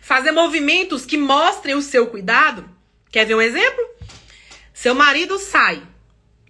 [0.00, 2.68] fazer movimentos que mostrem o seu cuidado.
[3.12, 3.86] Quer ver um exemplo?
[4.72, 5.82] Seu marido sai,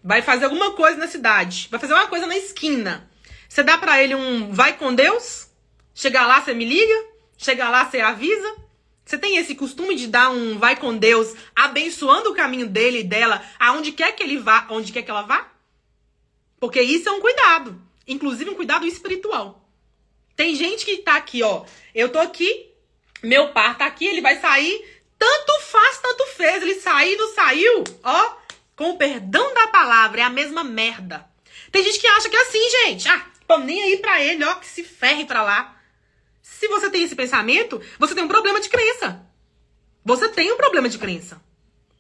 [0.03, 3.11] vai fazer alguma coisa na cidade, vai fazer uma coisa na esquina.
[3.49, 5.49] Você dá para ele um vai com Deus?
[5.95, 7.07] Chegar lá, você me liga?
[7.37, 8.57] Chegar lá, você avisa?
[9.05, 13.05] Você tem esse costume de dar um vai com Deus, abençoando o caminho dele e
[13.05, 15.49] dela, aonde quer que ele vá, onde quer que ela vá?
[16.59, 19.69] Porque isso é um cuidado, inclusive um cuidado espiritual.
[20.35, 21.65] Tem gente que tá aqui, ó.
[21.95, 22.71] Eu tô aqui,
[23.23, 26.63] meu par tá aqui, ele vai sair, tanto faz, tanto fez.
[26.63, 28.37] Ele saiu, não saiu, ó,
[28.77, 31.27] com o perdão da palavra, é a mesma merda.
[31.73, 33.09] Tem gente que acha que é assim, gente.
[33.09, 35.77] Ah, tô nem aí pra ele, ó, que se ferre pra lá.
[36.43, 39.27] Se você tem esse pensamento, você tem um problema de crença.
[40.05, 41.43] Você tem um problema de crença.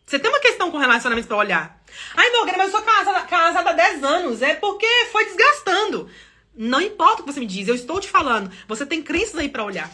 [0.06, 1.75] Você tem uma questão com relacionamento para olhar.
[2.14, 4.42] Ai, Morgana, mas eu sou casada, casada há 10 anos.
[4.42, 6.08] É porque foi desgastando.
[6.54, 8.50] Não importa o que você me diz, eu estou te falando.
[8.66, 9.90] Você tem crenças aí para olhar.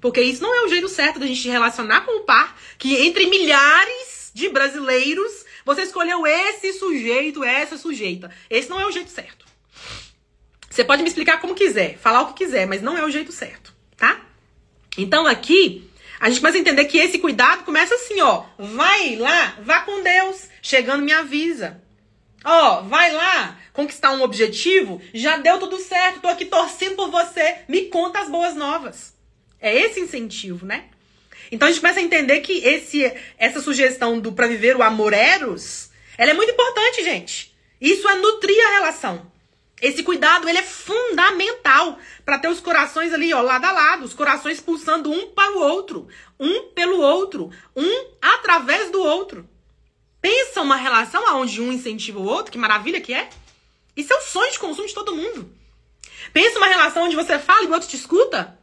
[0.00, 3.26] Porque isso não é o jeito certo da gente relacionar com o par, que entre
[3.26, 8.30] milhares de brasileiros, você escolheu esse sujeito, essa sujeita.
[8.48, 9.46] Esse não é o jeito certo.
[10.70, 13.32] Você pode me explicar como quiser, falar o que quiser, mas não é o jeito
[13.32, 14.20] certo, tá?
[14.98, 15.90] Então aqui
[16.20, 18.44] a gente começa a entender que esse cuidado começa assim, ó.
[18.58, 20.48] Vai lá, vá com Deus.
[20.66, 21.80] Chegando, me avisa.
[22.44, 25.00] Ó, vai lá conquistar um objetivo.
[25.14, 26.18] Já deu tudo certo.
[26.18, 27.58] Tô aqui torcendo por você.
[27.68, 29.14] Me conta as boas novas.
[29.60, 30.86] É esse incentivo, né?
[31.52, 35.12] Então a gente começa a entender que esse, essa sugestão do para viver o amor
[35.12, 37.56] eros, ela é muito importante, gente.
[37.80, 39.30] Isso é nutrir a relação.
[39.80, 44.14] Esse cuidado, ele é fundamental para ter os corações ali, ó, lado a lado, os
[44.14, 46.08] corações pulsando um para o outro,
[46.40, 49.48] um pelo outro, um através do outro.
[50.26, 53.28] Pensa uma relação onde um incentiva o outro, que maravilha que é.
[53.96, 55.48] Isso é o sonho de consumo de todo mundo.
[56.32, 58.58] Pensa uma relação onde você fala e o outro te escuta.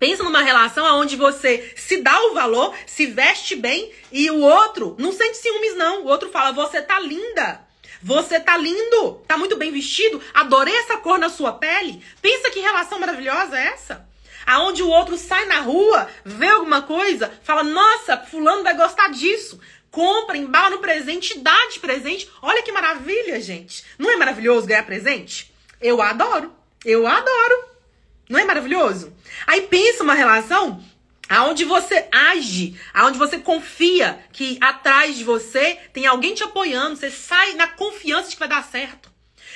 [0.00, 4.96] Pensa numa relação onde você se dá o valor, se veste bem e o outro
[4.98, 6.02] não sente ciúmes, não.
[6.02, 7.60] O outro fala: Você tá linda.
[8.02, 12.04] Você tá lindo, tá muito bem vestido, adorei essa cor na sua pele.
[12.20, 14.10] Pensa que relação maravilhosa é essa?
[14.44, 19.60] Aonde o outro sai na rua, vê alguma coisa, fala: "Nossa, fulano vai gostar disso".
[19.90, 22.30] Compra, embala no presente, dá de presente.
[22.40, 23.84] Olha que maravilha, gente.
[23.98, 25.52] Não é maravilhoso ganhar presente?
[25.80, 26.52] Eu adoro.
[26.84, 27.64] Eu adoro.
[28.28, 29.12] Não é maravilhoso?
[29.46, 30.82] Aí pensa uma relação
[31.28, 37.10] aonde você age, aonde você confia que atrás de você tem alguém te apoiando, você
[37.10, 39.10] sai na confiança de que vai dar certo.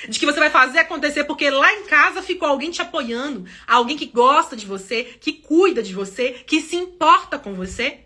[0.08, 3.96] De que você vai fazer acontecer, porque lá em casa ficou alguém te apoiando, alguém
[3.96, 8.03] que gosta de você, que cuida de você, que se importa com você.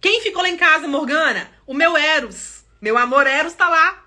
[0.00, 1.50] Quem ficou lá em casa, Morgana?
[1.66, 2.64] O meu Eros.
[2.80, 4.04] Meu amor Eros tá lá.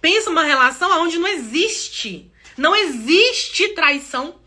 [0.00, 4.40] Pensa uma relação onde não existe, não existe traição.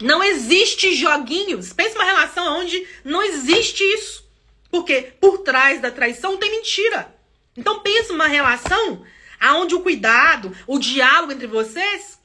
[0.00, 1.72] Não existe joguinhos.
[1.72, 4.28] Pensa uma relação onde não existe isso.
[4.70, 7.14] Porque por trás da traição tem mentira.
[7.56, 9.04] Então pensa uma relação
[9.40, 12.18] aonde o cuidado, o diálogo entre vocês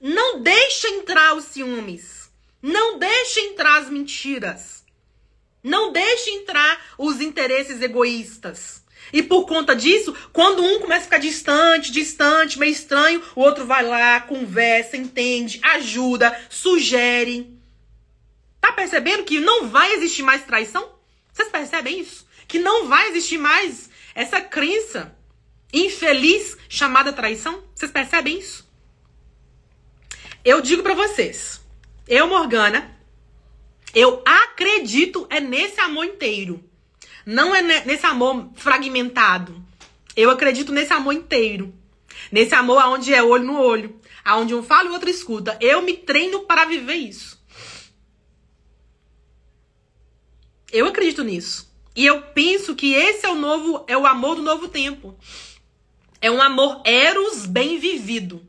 [0.00, 2.30] não deixa entrar os ciúmes.
[2.62, 4.81] Não deixa entrar as mentiras.
[5.62, 8.82] Não deixa entrar os interesses egoístas.
[9.12, 13.66] E por conta disso, quando um começa a ficar distante, distante, meio estranho, o outro
[13.66, 17.58] vai lá, conversa, entende, ajuda, sugere.
[18.60, 20.88] Tá percebendo que não vai existir mais traição?
[21.32, 22.26] Vocês percebem isso?
[22.48, 25.16] Que não vai existir mais essa crença
[25.72, 27.62] infeliz chamada traição?
[27.74, 28.70] Vocês percebem isso?
[30.44, 31.60] Eu digo para vocês,
[32.08, 32.96] eu, Morgana,
[33.94, 36.62] eu acredito é nesse amor inteiro.
[37.26, 39.62] Não é nesse amor fragmentado.
[40.16, 41.74] Eu acredito nesse amor inteiro.
[42.30, 44.00] Nesse amor onde é olho no olho.
[44.26, 45.56] Onde um fala e o outro escuta.
[45.60, 47.40] Eu me treino para viver isso.
[50.72, 51.70] Eu acredito nisso.
[51.94, 55.16] E eu penso que esse é o novo, é o amor do novo tempo.
[56.20, 58.46] É um amor eros bem vivido.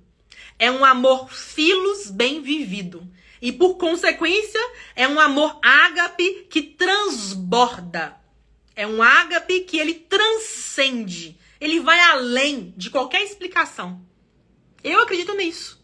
[0.57, 3.05] É um amor filos bem vivido.
[3.43, 4.61] E por consequência,
[4.95, 8.15] é um amor ágape que transborda.
[8.73, 11.37] É um ágape que ele transcende.
[11.59, 14.01] Ele vai além de qualquer explicação.
[14.81, 15.83] Eu acredito nisso.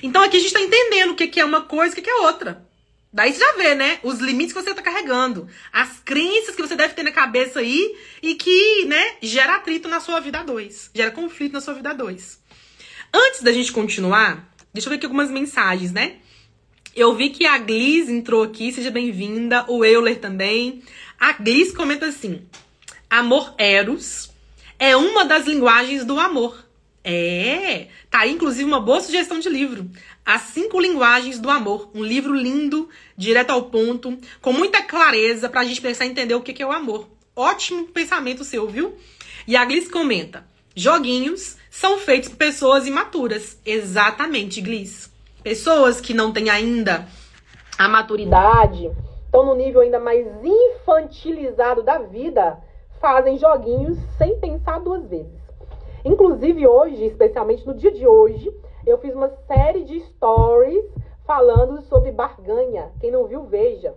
[0.00, 2.14] Então aqui a gente está entendendo o que é uma coisa e o que é
[2.18, 2.64] outra.
[3.12, 3.98] Daí você já vê, né?
[4.04, 5.48] Os limites que você está carregando.
[5.72, 9.98] As crenças que você deve ter na cabeça aí e que, né, gera atrito na
[9.98, 10.92] sua vida dois.
[10.94, 12.40] Gera conflito na sua vida dois.
[13.12, 16.18] Antes da gente continuar, deixa eu ver aqui algumas mensagens, né?
[16.98, 19.64] Eu vi que a Gliz entrou aqui, seja bem-vinda.
[19.68, 20.82] O Euler também.
[21.16, 22.42] A Gliz comenta assim:
[23.08, 24.32] Amor Eros
[24.80, 26.66] é uma das linguagens do amor.
[27.04, 29.88] É, tá aí inclusive uma boa sugestão de livro.
[30.26, 31.88] As Cinco Linguagens do Amor.
[31.94, 36.42] Um livro lindo, direto ao ponto, com muita clareza pra gente pensar e entender o
[36.42, 37.08] que é o amor.
[37.36, 38.98] Ótimo pensamento seu, viu?
[39.46, 40.44] E a Gliss comenta:
[40.74, 43.56] joguinhos são feitos por pessoas imaturas.
[43.64, 45.16] Exatamente, Gliss.
[45.48, 47.06] Pessoas que não têm ainda
[47.78, 48.92] a maturidade,
[49.24, 52.58] estão no nível ainda mais infantilizado da vida,
[53.00, 55.40] fazem joguinhos sem pensar duas vezes.
[56.04, 58.54] Inclusive hoje, especialmente no dia de hoje,
[58.86, 60.84] eu fiz uma série de stories
[61.26, 62.92] falando sobre barganha.
[63.00, 63.94] Quem não viu, veja.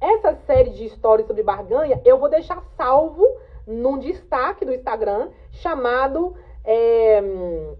[0.00, 3.24] Essa série de stories sobre barganha eu vou deixar salvo
[3.64, 6.34] num destaque do Instagram chamado
[6.64, 7.22] é,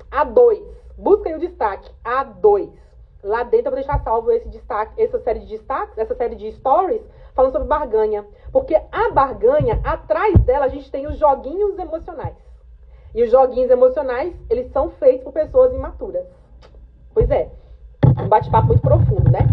[0.08, 0.62] A2.
[0.96, 2.70] Busquem o destaque, A2.
[3.22, 6.52] Lá dentro eu vou deixar salvo esse destaque, essa série de destaques, essa série de
[6.52, 7.02] stories
[7.34, 8.24] falando sobre barganha.
[8.52, 12.36] Porque a barganha, atrás dela, a gente tem os joguinhos emocionais.
[13.14, 16.26] E os joguinhos emocionais, eles são feitos por pessoas imaturas.
[17.12, 17.50] Pois é,
[18.20, 19.48] um bate-papo muito profundo, né?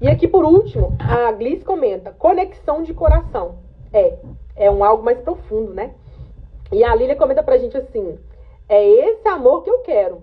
[0.00, 3.58] E aqui, por último, a Gliss comenta, conexão de coração.
[3.92, 4.18] É,
[4.56, 5.94] é um algo mais profundo, né?
[6.72, 8.18] E a Lília comenta pra gente assim,
[8.68, 10.22] é esse amor que eu quero.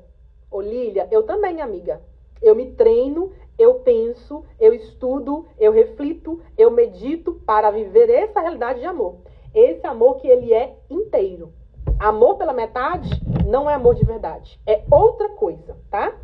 [0.50, 2.00] Ô Lília, eu também, amiga.
[2.42, 8.80] Eu me treino, eu penso, eu estudo, eu reflito, eu medito para viver essa realidade
[8.80, 9.18] de amor.
[9.54, 11.52] Esse amor que ele é inteiro.
[12.00, 13.10] Amor pela metade
[13.48, 14.60] não é amor de verdade.
[14.68, 16.16] É outra coisa, tá?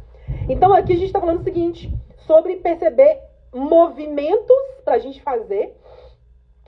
[0.47, 1.91] Então aqui a gente está falando o seguinte,
[2.27, 3.19] sobre perceber
[3.53, 5.75] movimentos para a gente fazer,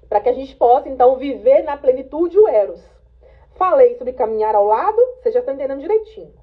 [0.09, 2.83] para que a gente possa então viver na plenitude o Eros.
[3.55, 6.33] Falei sobre caminhar ao lado, vocês já estão entendendo direitinho.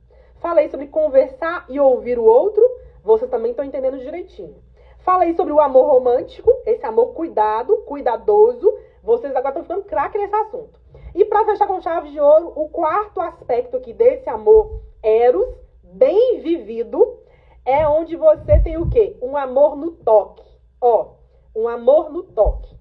[0.41, 2.63] Falei sobre conversar e ouvir o outro,
[3.03, 4.57] vocês também estão entendendo direitinho.
[5.01, 8.73] Falei sobre o amor romântico, esse amor cuidado, cuidadoso.
[9.03, 10.81] Vocês agora estão ficando craque nesse assunto.
[11.15, 15.47] E para fechar com chave de ouro, o quarto aspecto aqui desse amor eros,
[15.83, 17.19] bem vivido,
[17.65, 19.17] é onde você tem o quê?
[19.21, 20.45] Um amor no toque.
[20.81, 21.15] Ó,
[21.55, 22.75] um amor no toque.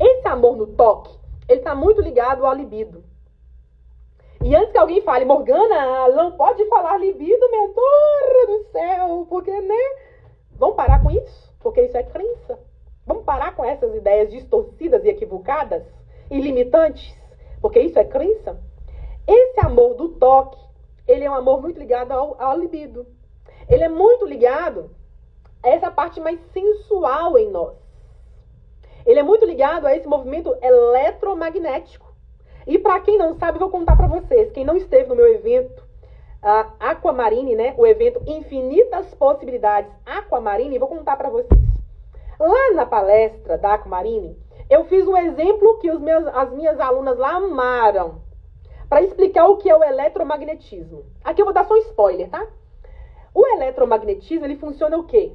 [0.00, 1.16] Esse amor no toque,
[1.48, 3.04] ele está muito ligado ao libido.
[4.42, 9.74] E antes que alguém fale, Morgana, não pode falar libido, mentor do céu, porque, né?
[10.52, 12.58] Vamos parar com isso, porque isso é crença.
[13.06, 15.84] Vamos parar com essas ideias distorcidas e equivocadas
[16.30, 17.14] e limitantes,
[17.60, 18.58] porque isso é crença.
[19.26, 20.58] Esse amor do toque,
[21.06, 23.06] ele é um amor muito ligado ao, ao libido.
[23.68, 24.90] Ele é muito ligado
[25.62, 27.76] a essa parte mais sensual em nós.
[29.04, 32.09] Ele é muito ligado a esse movimento eletromagnético.
[32.66, 34.50] E para quem não sabe, vou contar para vocês.
[34.52, 35.82] Quem não esteve no meu evento
[36.42, 37.74] uh, Aquamarine, né?
[37.76, 41.60] O evento Infinitas Possibilidades Aquamarine, vou contar para vocês.
[42.38, 44.36] Lá na palestra da Aquamarine,
[44.68, 48.22] eu fiz um exemplo que os meus, as minhas alunas lá amaram
[48.88, 51.04] para explicar o que é o eletromagnetismo.
[51.22, 52.46] Aqui eu vou dar só um spoiler, tá?
[53.32, 55.32] O eletromagnetismo, ele funciona o quê?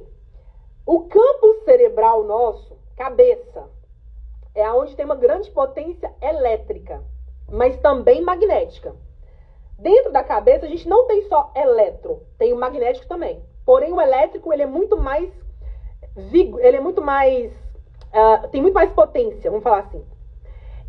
[0.84, 3.68] O campo cerebral nosso, cabeça,
[4.54, 7.02] é onde tem uma grande potência elétrica
[7.48, 8.94] mas também magnética.
[9.78, 13.40] Dentro da cabeça, a gente não tem só eletro, tem o magnético também.
[13.64, 15.32] Porém, o elétrico, ele é muito mais...
[16.16, 17.52] Ele é muito mais...
[18.06, 20.02] Uh, tem muito mais potência, vamos falar assim.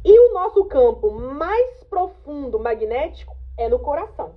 [0.05, 4.35] E o nosso campo mais profundo magnético é no coração.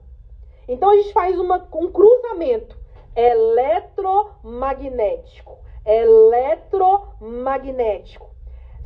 [0.66, 2.76] Então, a gente faz uma, um cruzamento
[3.14, 5.58] eletromagnético.
[5.86, 8.30] Eletromagnético.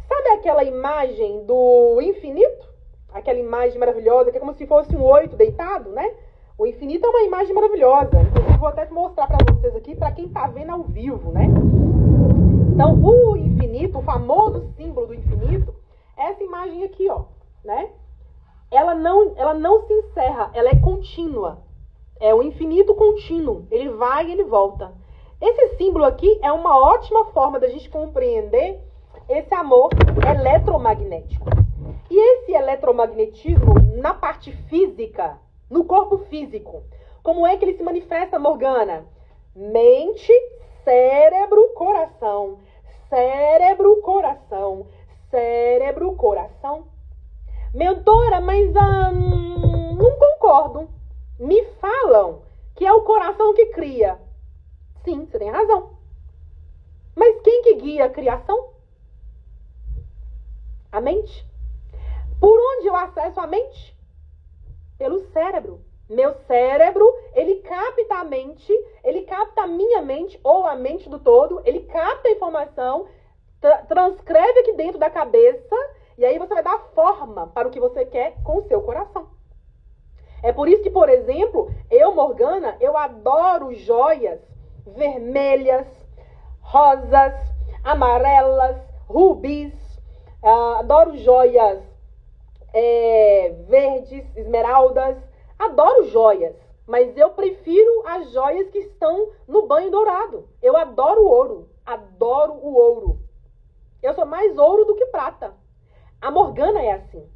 [0.07, 2.74] Sabe aquela imagem do infinito?
[3.15, 6.13] Aquela imagem maravilhosa, que é como se fosse um oito deitado, né?
[6.59, 8.21] O infinito é uma imagem maravilhosa.
[8.21, 11.47] Inclusive, vou até mostrar para vocês aqui, para quem está vendo ao vivo, né?
[12.73, 15.73] Então, o infinito, o famoso símbolo do infinito,
[16.17, 17.23] é essa imagem aqui, ó,
[17.65, 17.91] né?
[18.71, 21.63] Ela não, ela não se encerra, ela é contínua.
[22.21, 23.67] É o infinito contínuo.
[23.71, 24.93] Ele vai e ele volta.
[25.41, 28.81] Esse símbolo aqui é uma ótima forma da gente compreender
[29.29, 29.91] esse amor
[30.29, 31.64] eletromagnético.
[32.17, 35.37] E esse eletromagnetismo na parte física,
[35.69, 36.85] no corpo físico,
[37.25, 39.05] como é que ele se manifesta, Morgana?
[39.53, 40.33] Mente,
[40.85, 42.61] cérebro, coração.
[43.09, 44.87] Cérebro, coração.
[45.29, 46.87] Cérebro, coração.
[47.75, 50.89] Mentora, mas hum, não concordo.
[51.37, 52.43] Me falam
[52.77, 54.21] que é o coração que cria.
[55.03, 55.91] Sim, você tem razão.
[57.17, 58.69] Mas quem que guia a criação?
[60.93, 61.53] A mente.
[62.45, 63.97] Por onde eu acesso a mente?
[64.99, 65.81] Pelo cérebro.
[66.11, 68.71] Meu cérebro, ele capta a mente,
[69.03, 73.07] ele capta a minha mente ou a mente do todo, ele capta a informação,
[73.63, 75.75] tra transcreve aqui dentro da cabeça
[76.19, 79.31] e aí você vai dar forma para o que você quer com o seu coração.
[80.43, 84.39] É por isso que, por exemplo, eu, Morgana, eu adoro joias
[84.87, 85.87] vermelhas,
[86.61, 87.33] rosas,
[87.83, 88.77] amarelas,
[89.09, 89.73] rubis,
[90.43, 91.94] uh, adoro joias
[92.75, 95.17] é, verdes, esmeraldas,
[95.59, 96.57] adoro joias,
[96.87, 100.49] mas eu prefiro as joias que estão no banho dourado.
[100.61, 103.21] Eu adoro ouro, adoro o ouro.
[104.03, 105.55] Eu sou mais ouro do que prata.
[106.21, 107.27] A Morgana é assim.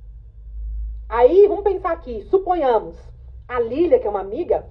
[1.09, 2.99] Aí, vamos pensar aqui, suponhamos,
[3.49, 4.69] a Lília, que é uma amiga,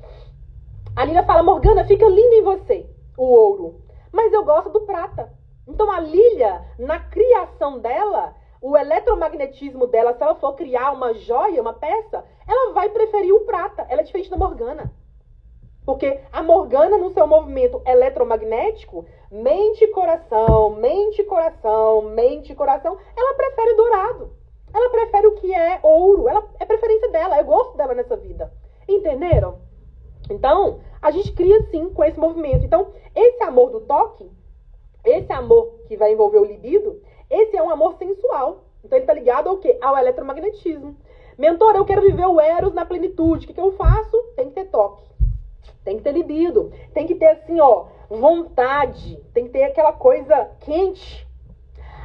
[0.96, 2.88] a Lília fala, Morgana, fica lindo em você,
[3.18, 3.82] o ouro.
[4.12, 5.32] Mas eu gosto do prata.
[5.68, 11.62] Então a Lília, na criação dela, o eletromagnetismo dela, se ela for criar uma joia,
[11.62, 13.86] uma peça, ela vai preferir o prata.
[13.90, 14.92] Ela é diferente da Morgana.
[15.86, 23.74] Porque a Morgana, no seu movimento eletromagnético, mente coração, mente coração, mente coração, ela prefere
[23.76, 24.32] dourado.
[24.74, 26.28] Ela prefere o que é ouro.
[26.28, 27.38] Ela é preferência dela.
[27.38, 28.52] Eu gosto dela nessa vida.
[28.88, 29.60] Entenderam?
[30.30, 32.66] Então, a gente cria sim com esse movimento.
[32.66, 34.30] Então, esse amor do toque,
[35.06, 38.64] esse amor que vai envolver o libido, esse é um amor sensual.
[38.84, 39.78] Então, ele está ligado ao quê?
[39.82, 40.96] Ao eletromagnetismo.
[41.38, 43.46] Mentor, eu quero viver o Eros na plenitude.
[43.46, 44.18] O que, que eu faço?
[44.36, 45.04] Tem que ter toque.
[45.84, 46.72] Tem que ter libido.
[46.94, 49.18] Tem que ter, assim, ó, vontade.
[49.34, 51.28] Tem que ter aquela coisa quente.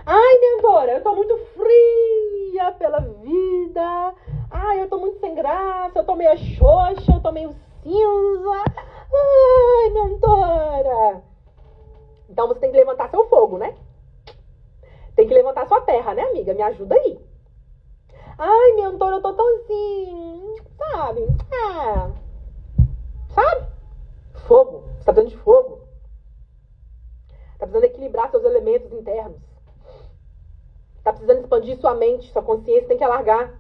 [0.05, 4.15] Ai, mentora, eu tô muito fria pela vida.
[4.51, 6.01] Ai, eu tô muito sem graça.
[6.01, 7.13] Eu tô meio xoxa.
[7.13, 8.65] Eu tô meio cinza.
[9.15, 11.23] Ai, mentora.
[12.29, 13.75] Então você tem que levantar seu fogo, né?
[15.67, 16.55] Sua terra, né, amiga?
[16.55, 17.19] Me ajuda aí.
[18.39, 20.57] Ai, mentora, eu tô tão assim.
[20.77, 21.21] Sabe?
[21.23, 22.11] É.
[23.35, 23.67] Sabe?
[24.47, 24.85] Fogo.
[24.99, 25.81] Você tá precisando de fogo.
[27.59, 29.41] Tá precisando equilibrar seus elementos internos.
[31.05, 33.55] Tá precisando expandir sua mente, sua consciência, tem que alargar.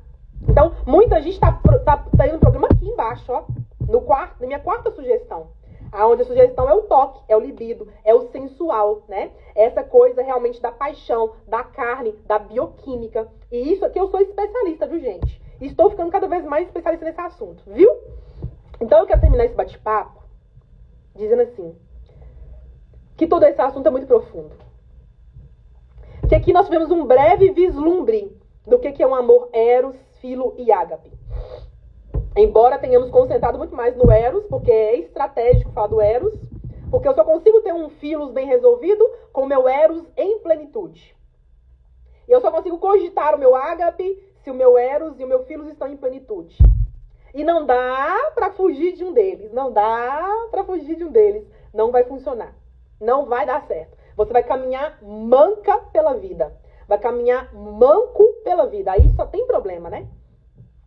[0.48, 1.53] Então, muita gente tá,
[1.84, 3.44] tá, tá indo no aqui embaixo, ó.
[3.88, 5.50] No quarto, na minha quarta sugestão.
[5.93, 9.30] Aonde a sugestão é o toque, é o libido, é o sensual, né?
[9.55, 13.28] Essa coisa realmente da paixão, da carne, da bioquímica.
[13.51, 15.43] E isso aqui eu sou especialista, viu, gente?
[15.61, 17.88] estou ficando cada vez mais especialista nesse assunto, viu?
[18.80, 20.22] Então eu quero terminar esse bate-papo
[21.14, 21.76] dizendo assim:
[23.16, 24.57] que todo esse assunto é muito profundo.
[26.28, 28.36] Que aqui nós tivemos um breve vislumbre
[28.66, 31.12] do que é um amor eros, filo e ágape.
[32.35, 36.35] Embora tenhamos concentrado muito mais no eros, porque é estratégico falar do eros,
[36.91, 41.14] porque eu só consigo ter um filos bem resolvido com o meu eros em plenitude.
[42.26, 45.45] E eu só consigo cogitar o meu ágape se o meu eros e o meu
[45.45, 46.57] filos estão em plenitude.
[47.35, 49.53] E não dá para fugir de um deles.
[49.53, 51.47] Não dá para fugir de um deles.
[51.72, 52.55] Não vai funcionar.
[53.01, 53.97] Não vai dar certo.
[54.16, 56.55] Você vai caminhar manca pela vida.
[56.87, 58.93] Vai caminhar manco pela vida.
[58.93, 60.07] Aí só tem problema, né?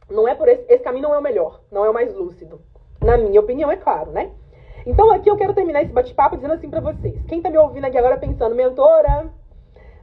[0.09, 2.61] Não é por esse, esse caminho não é o melhor, não é o mais lúcido.
[3.01, 4.31] Na minha opinião, é claro, né?
[4.85, 7.23] Então aqui eu quero terminar esse bate-papo dizendo assim para vocês.
[7.27, 9.31] Quem tá me ouvindo aqui agora pensando, mentora,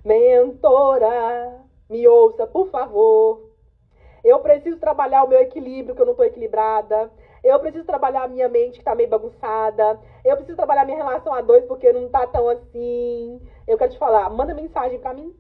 [0.04, 3.52] mentora, me ouça, por favor.
[4.24, 7.10] Eu preciso trabalhar o meu equilíbrio, que eu não estou equilibrada.
[7.42, 9.98] Eu preciso trabalhar a minha mente, que está meio bagunçada.
[10.24, 13.40] Eu preciso trabalhar a minha relação a dois, porque não está tão assim.
[13.66, 15.34] Eu quero te falar, manda mensagem para mim.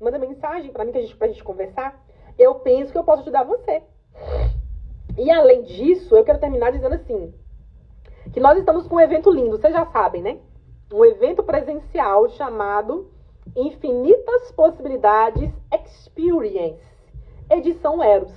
[0.00, 2.02] Manda mensagem para mim, que a gente, pra gente conversar.
[2.38, 3.82] Eu penso que eu posso ajudar você.
[5.18, 7.32] E além disso, eu quero terminar dizendo assim,
[8.32, 10.38] que nós estamos com um evento lindo, vocês já sabem, né?
[10.92, 13.10] Um evento presencial chamado
[13.56, 16.92] Infinitas Possibilidades Experience
[17.50, 18.32] edição Eros.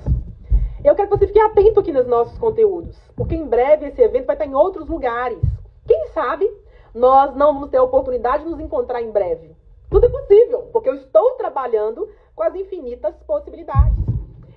[0.83, 4.25] Eu quero que você fique atento aqui nos nossos conteúdos, porque em breve esse evento
[4.25, 5.39] vai estar em outros lugares.
[5.88, 6.49] Quem sabe
[6.93, 9.55] nós não vamos ter a oportunidade de nos encontrar em breve.
[9.89, 14.05] Tudo é possível, porque eu estou trabalhando com as infinitas possibilidades.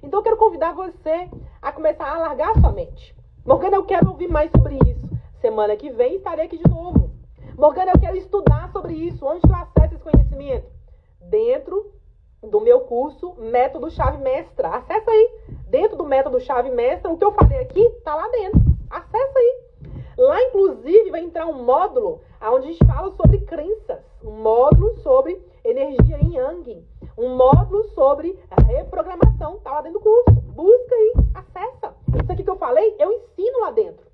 [0.08, 1.28] Então eu quero convidar você
[1.60, 3.14] a começar a alargar a sua mente.
[3.44, 5.06] Morgana, eu quero ouvir mais sobre isso.
[5.38, 7.10] Semana que vem estarei aqui de novo.
[7.58, 9.26] Morgana, eu quero estudar sobre isso.
[9.26, 10.66] Onde eu acesso esse conhecimento?
[11.20, 11.92] Dentro
[12.42, 14.68] do meu curso Método Chave Mestra.
[14.68, 15.30] Acessa aí.
[15.68, 18.62] Dentro do Método Chave Mestra, o que eu falei aqui tá lá dentro.
[18.88, 19.60] Acessa aí.
[20.16, 24.00] Lá, inclusive, vai entrar um módulo onde a gente fala sobre crenças.
[24.24, 26.82] Um módulo sobre energia em Yang.
[27.18, 29.58] Um módulo sobre reprogramação.
[29.58, 30.40] Tá lá dentro do curso.
[30.52, 31.12] Busca aí.
[31.34, 31.94] Acessa.
[32.16, 34.06] Isso aqui que eu falei, eu ensino lá dentro.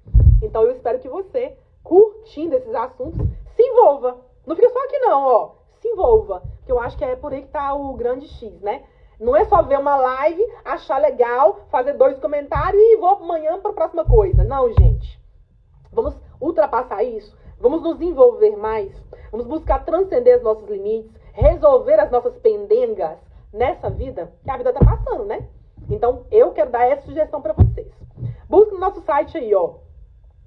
[0.43, 3.21] Então, eu espero que você, curtindo esses assuntos,
[3.55, 4.17] se envolva.
[4.47, 5.51] Não fica só aqui não, ó.
[5.81, 8.85] Se envolva que eu acho que é por aí que está o grande X, né?
[9.21, 13.71] Não é só ver uma live, achar legal, fazer dois comentários e vou amanhã para
[13.71, 14.43] a próxima coisa.
[14.43, 15.21] Não, gente.
[15.93, 17.37] Vamos ultrapassar isso.
[17.61, 18.93] Vamos nos envolver mais.
[19.31, 23.19] Vamos buscar transcender os nossos limites, resolver as nossas pendengas
[23.53, 25.47] nessa vida, que a vida tá passando, né?
[25.91, 27.93] Então, eu quero dar essa sugestão para vocês.
[28.49, 29.75] Busca no nosso site aí, ó,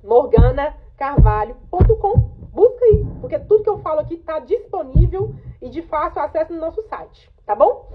[0.04, 2.32] morganacarvalho.com.
[2.52, 6.60] Busca aí, porque tudo que eu falo aqui está disponível e de fácil acesso no
[6.60, 7.92] nosso site, tá bom?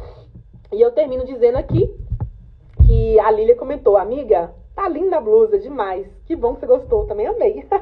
[0.70, 1.92] E eu termino dizendo aqui
[2.86, 6.06] que a Lília comentou, amiga, tá linda a blusa demais.
[6.26, 7.66] Que bom que você gostou, também amei.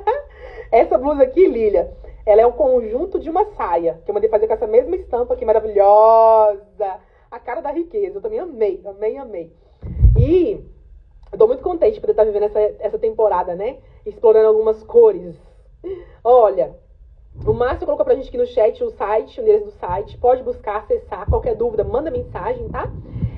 [0.70, 1.92] essa blusa aqui, Lília,
[2.24, 5.34] ela é um conjunto de uma saia, que eu mandei fazer com essa mesma estampa
[5.34, 7.00] aqui, maravilhosa.
[7.30, 9.52] A cara da riqueza, eu também amei, amei, amei.
[10.18, 10.64] E
[11.32, 13.78] eu tô muito contente por estar vivendo essa, essa temporada, né?
[14.04, 15.36] Explorando algumas cores.
[16.22, 16.74] Olha,
[17.46, 20.18] o Márcio colocou pra gente aqui no chat o site, o endereço do site.
[20.18, 21.28] Pode buscar, acessar.
[21.28, 22.90] Qualquer dúvida, manda mensagem, tá?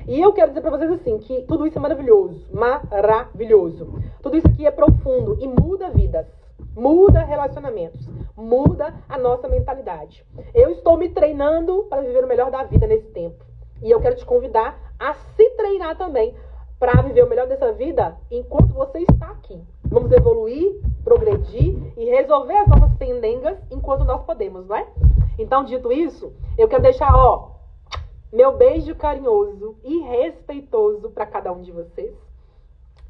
[0.07, 2.45] E eu quero dizer pra vocês assim, que tudo isso é maravilhoso.
[2.51, 3.93] Maravilhoso.
[4.21, 6.42] Tudo isso aqui é profundo e muda vidas.
[6.75, 8.09] Muda relacionamentos.
[8.35, 10.25] Muda a nossa mentalidade.
[10.53, 13.43] Eu estou me treinando para viver o melhor da vida nesse tempo.
[13.81, 16.35] E eu quero te convidar a se treinar também
[16.79, 19.61] para viver o melhor dessa vida enquanto você está aqui.
[19.85, 24.87] Vamos evoluir, progredir e resolver as nossas pendengas enquanto nós podemos, não é?
[25.37, 27.51] Então, dito isso, eu quero deixar, ó,
[28.31, 32.15] meu beijo carinhoso e respeitoso para cada um de vocês,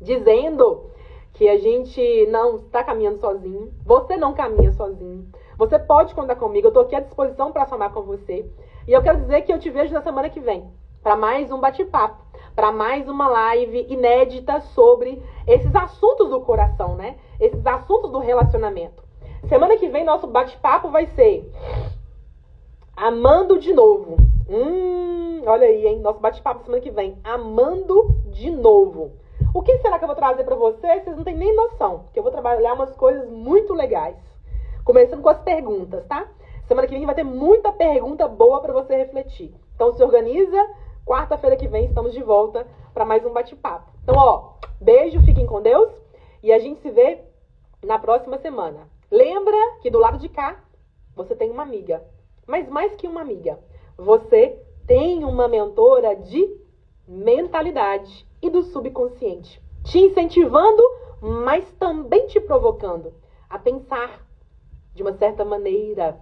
[0.01, 0.89] dizendo
[1.33, 5.27] que a gente não está caminhando sozinho, você não caminha sozinho.
[5.57, 8.45] Você pode contar comigo, eu estou aqui à disposição para somar com você.
[8.87, 10.69] E eu quero dizer que eu te vejo na semana que vem
[11.01, 12.23] para mais um bate-papo
[12.55, 17.17] para mais uma live inédita sobre esses assuntos do coração, né?
[17.39, 19.03] Esses assuntos do relacionamento.
[19.49, 21.51] Semana que vem nosso bate-papo vai ser
[22.95, 24.17] Amando de novo.
[24.47, 25.99] Hum, olha aí, hein?
[25.99, 27.17] Nosso bate-papo semana que vem.
[27.23, 29.13] Amando de novo.
[29.53, 31.03] O que será que eu vou trazer para vocês?
[31.03, 34.17] Vocês não têm nem noção, porque eu vou trabalhar umas coisas muito legais.
[34.83, 36.27] Começando com as perguntas, tá?
[36.67, 39.53] Semana que vem vai ter muita pergunta boa para você refletir.
[39.75, 40.57] Então se organiza,
[41.05, 43.91] Quarta-feira que vem estamos de volta para mais um bate-papo.
[44.01, 45.91] Então, ó, beijo, fiquem com Deus
[46.41, 47.21] e a gente se vê
[47.83, 48.87] na próxima semana.
[49.11, 50.63] Lembra que do lado de cá
[51.13, 52.01] você tem uma amiga,
[52.47, 53.59] mas mais que uma amiga,
[53.97, 56.57] você tem uma mentora de
[57.05, 60.83] mentalidade e do subconsciente, te incentivando,
[61.21, 63.13] mas também te provocando
[63.49, 64.27] a pensar
[64.93, 66.19] de uma certa maneira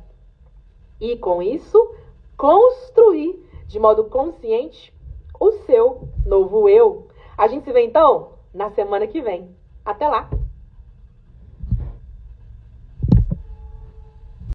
[0.99, 1.95] e com isso
[2.38, 4.93] construir de modo consciente
[5.39, 7.07] o seu novo eu.
[7.36, 9.55] A gente se vê então na semana que vem.
[9.84, 10.30] Até lá!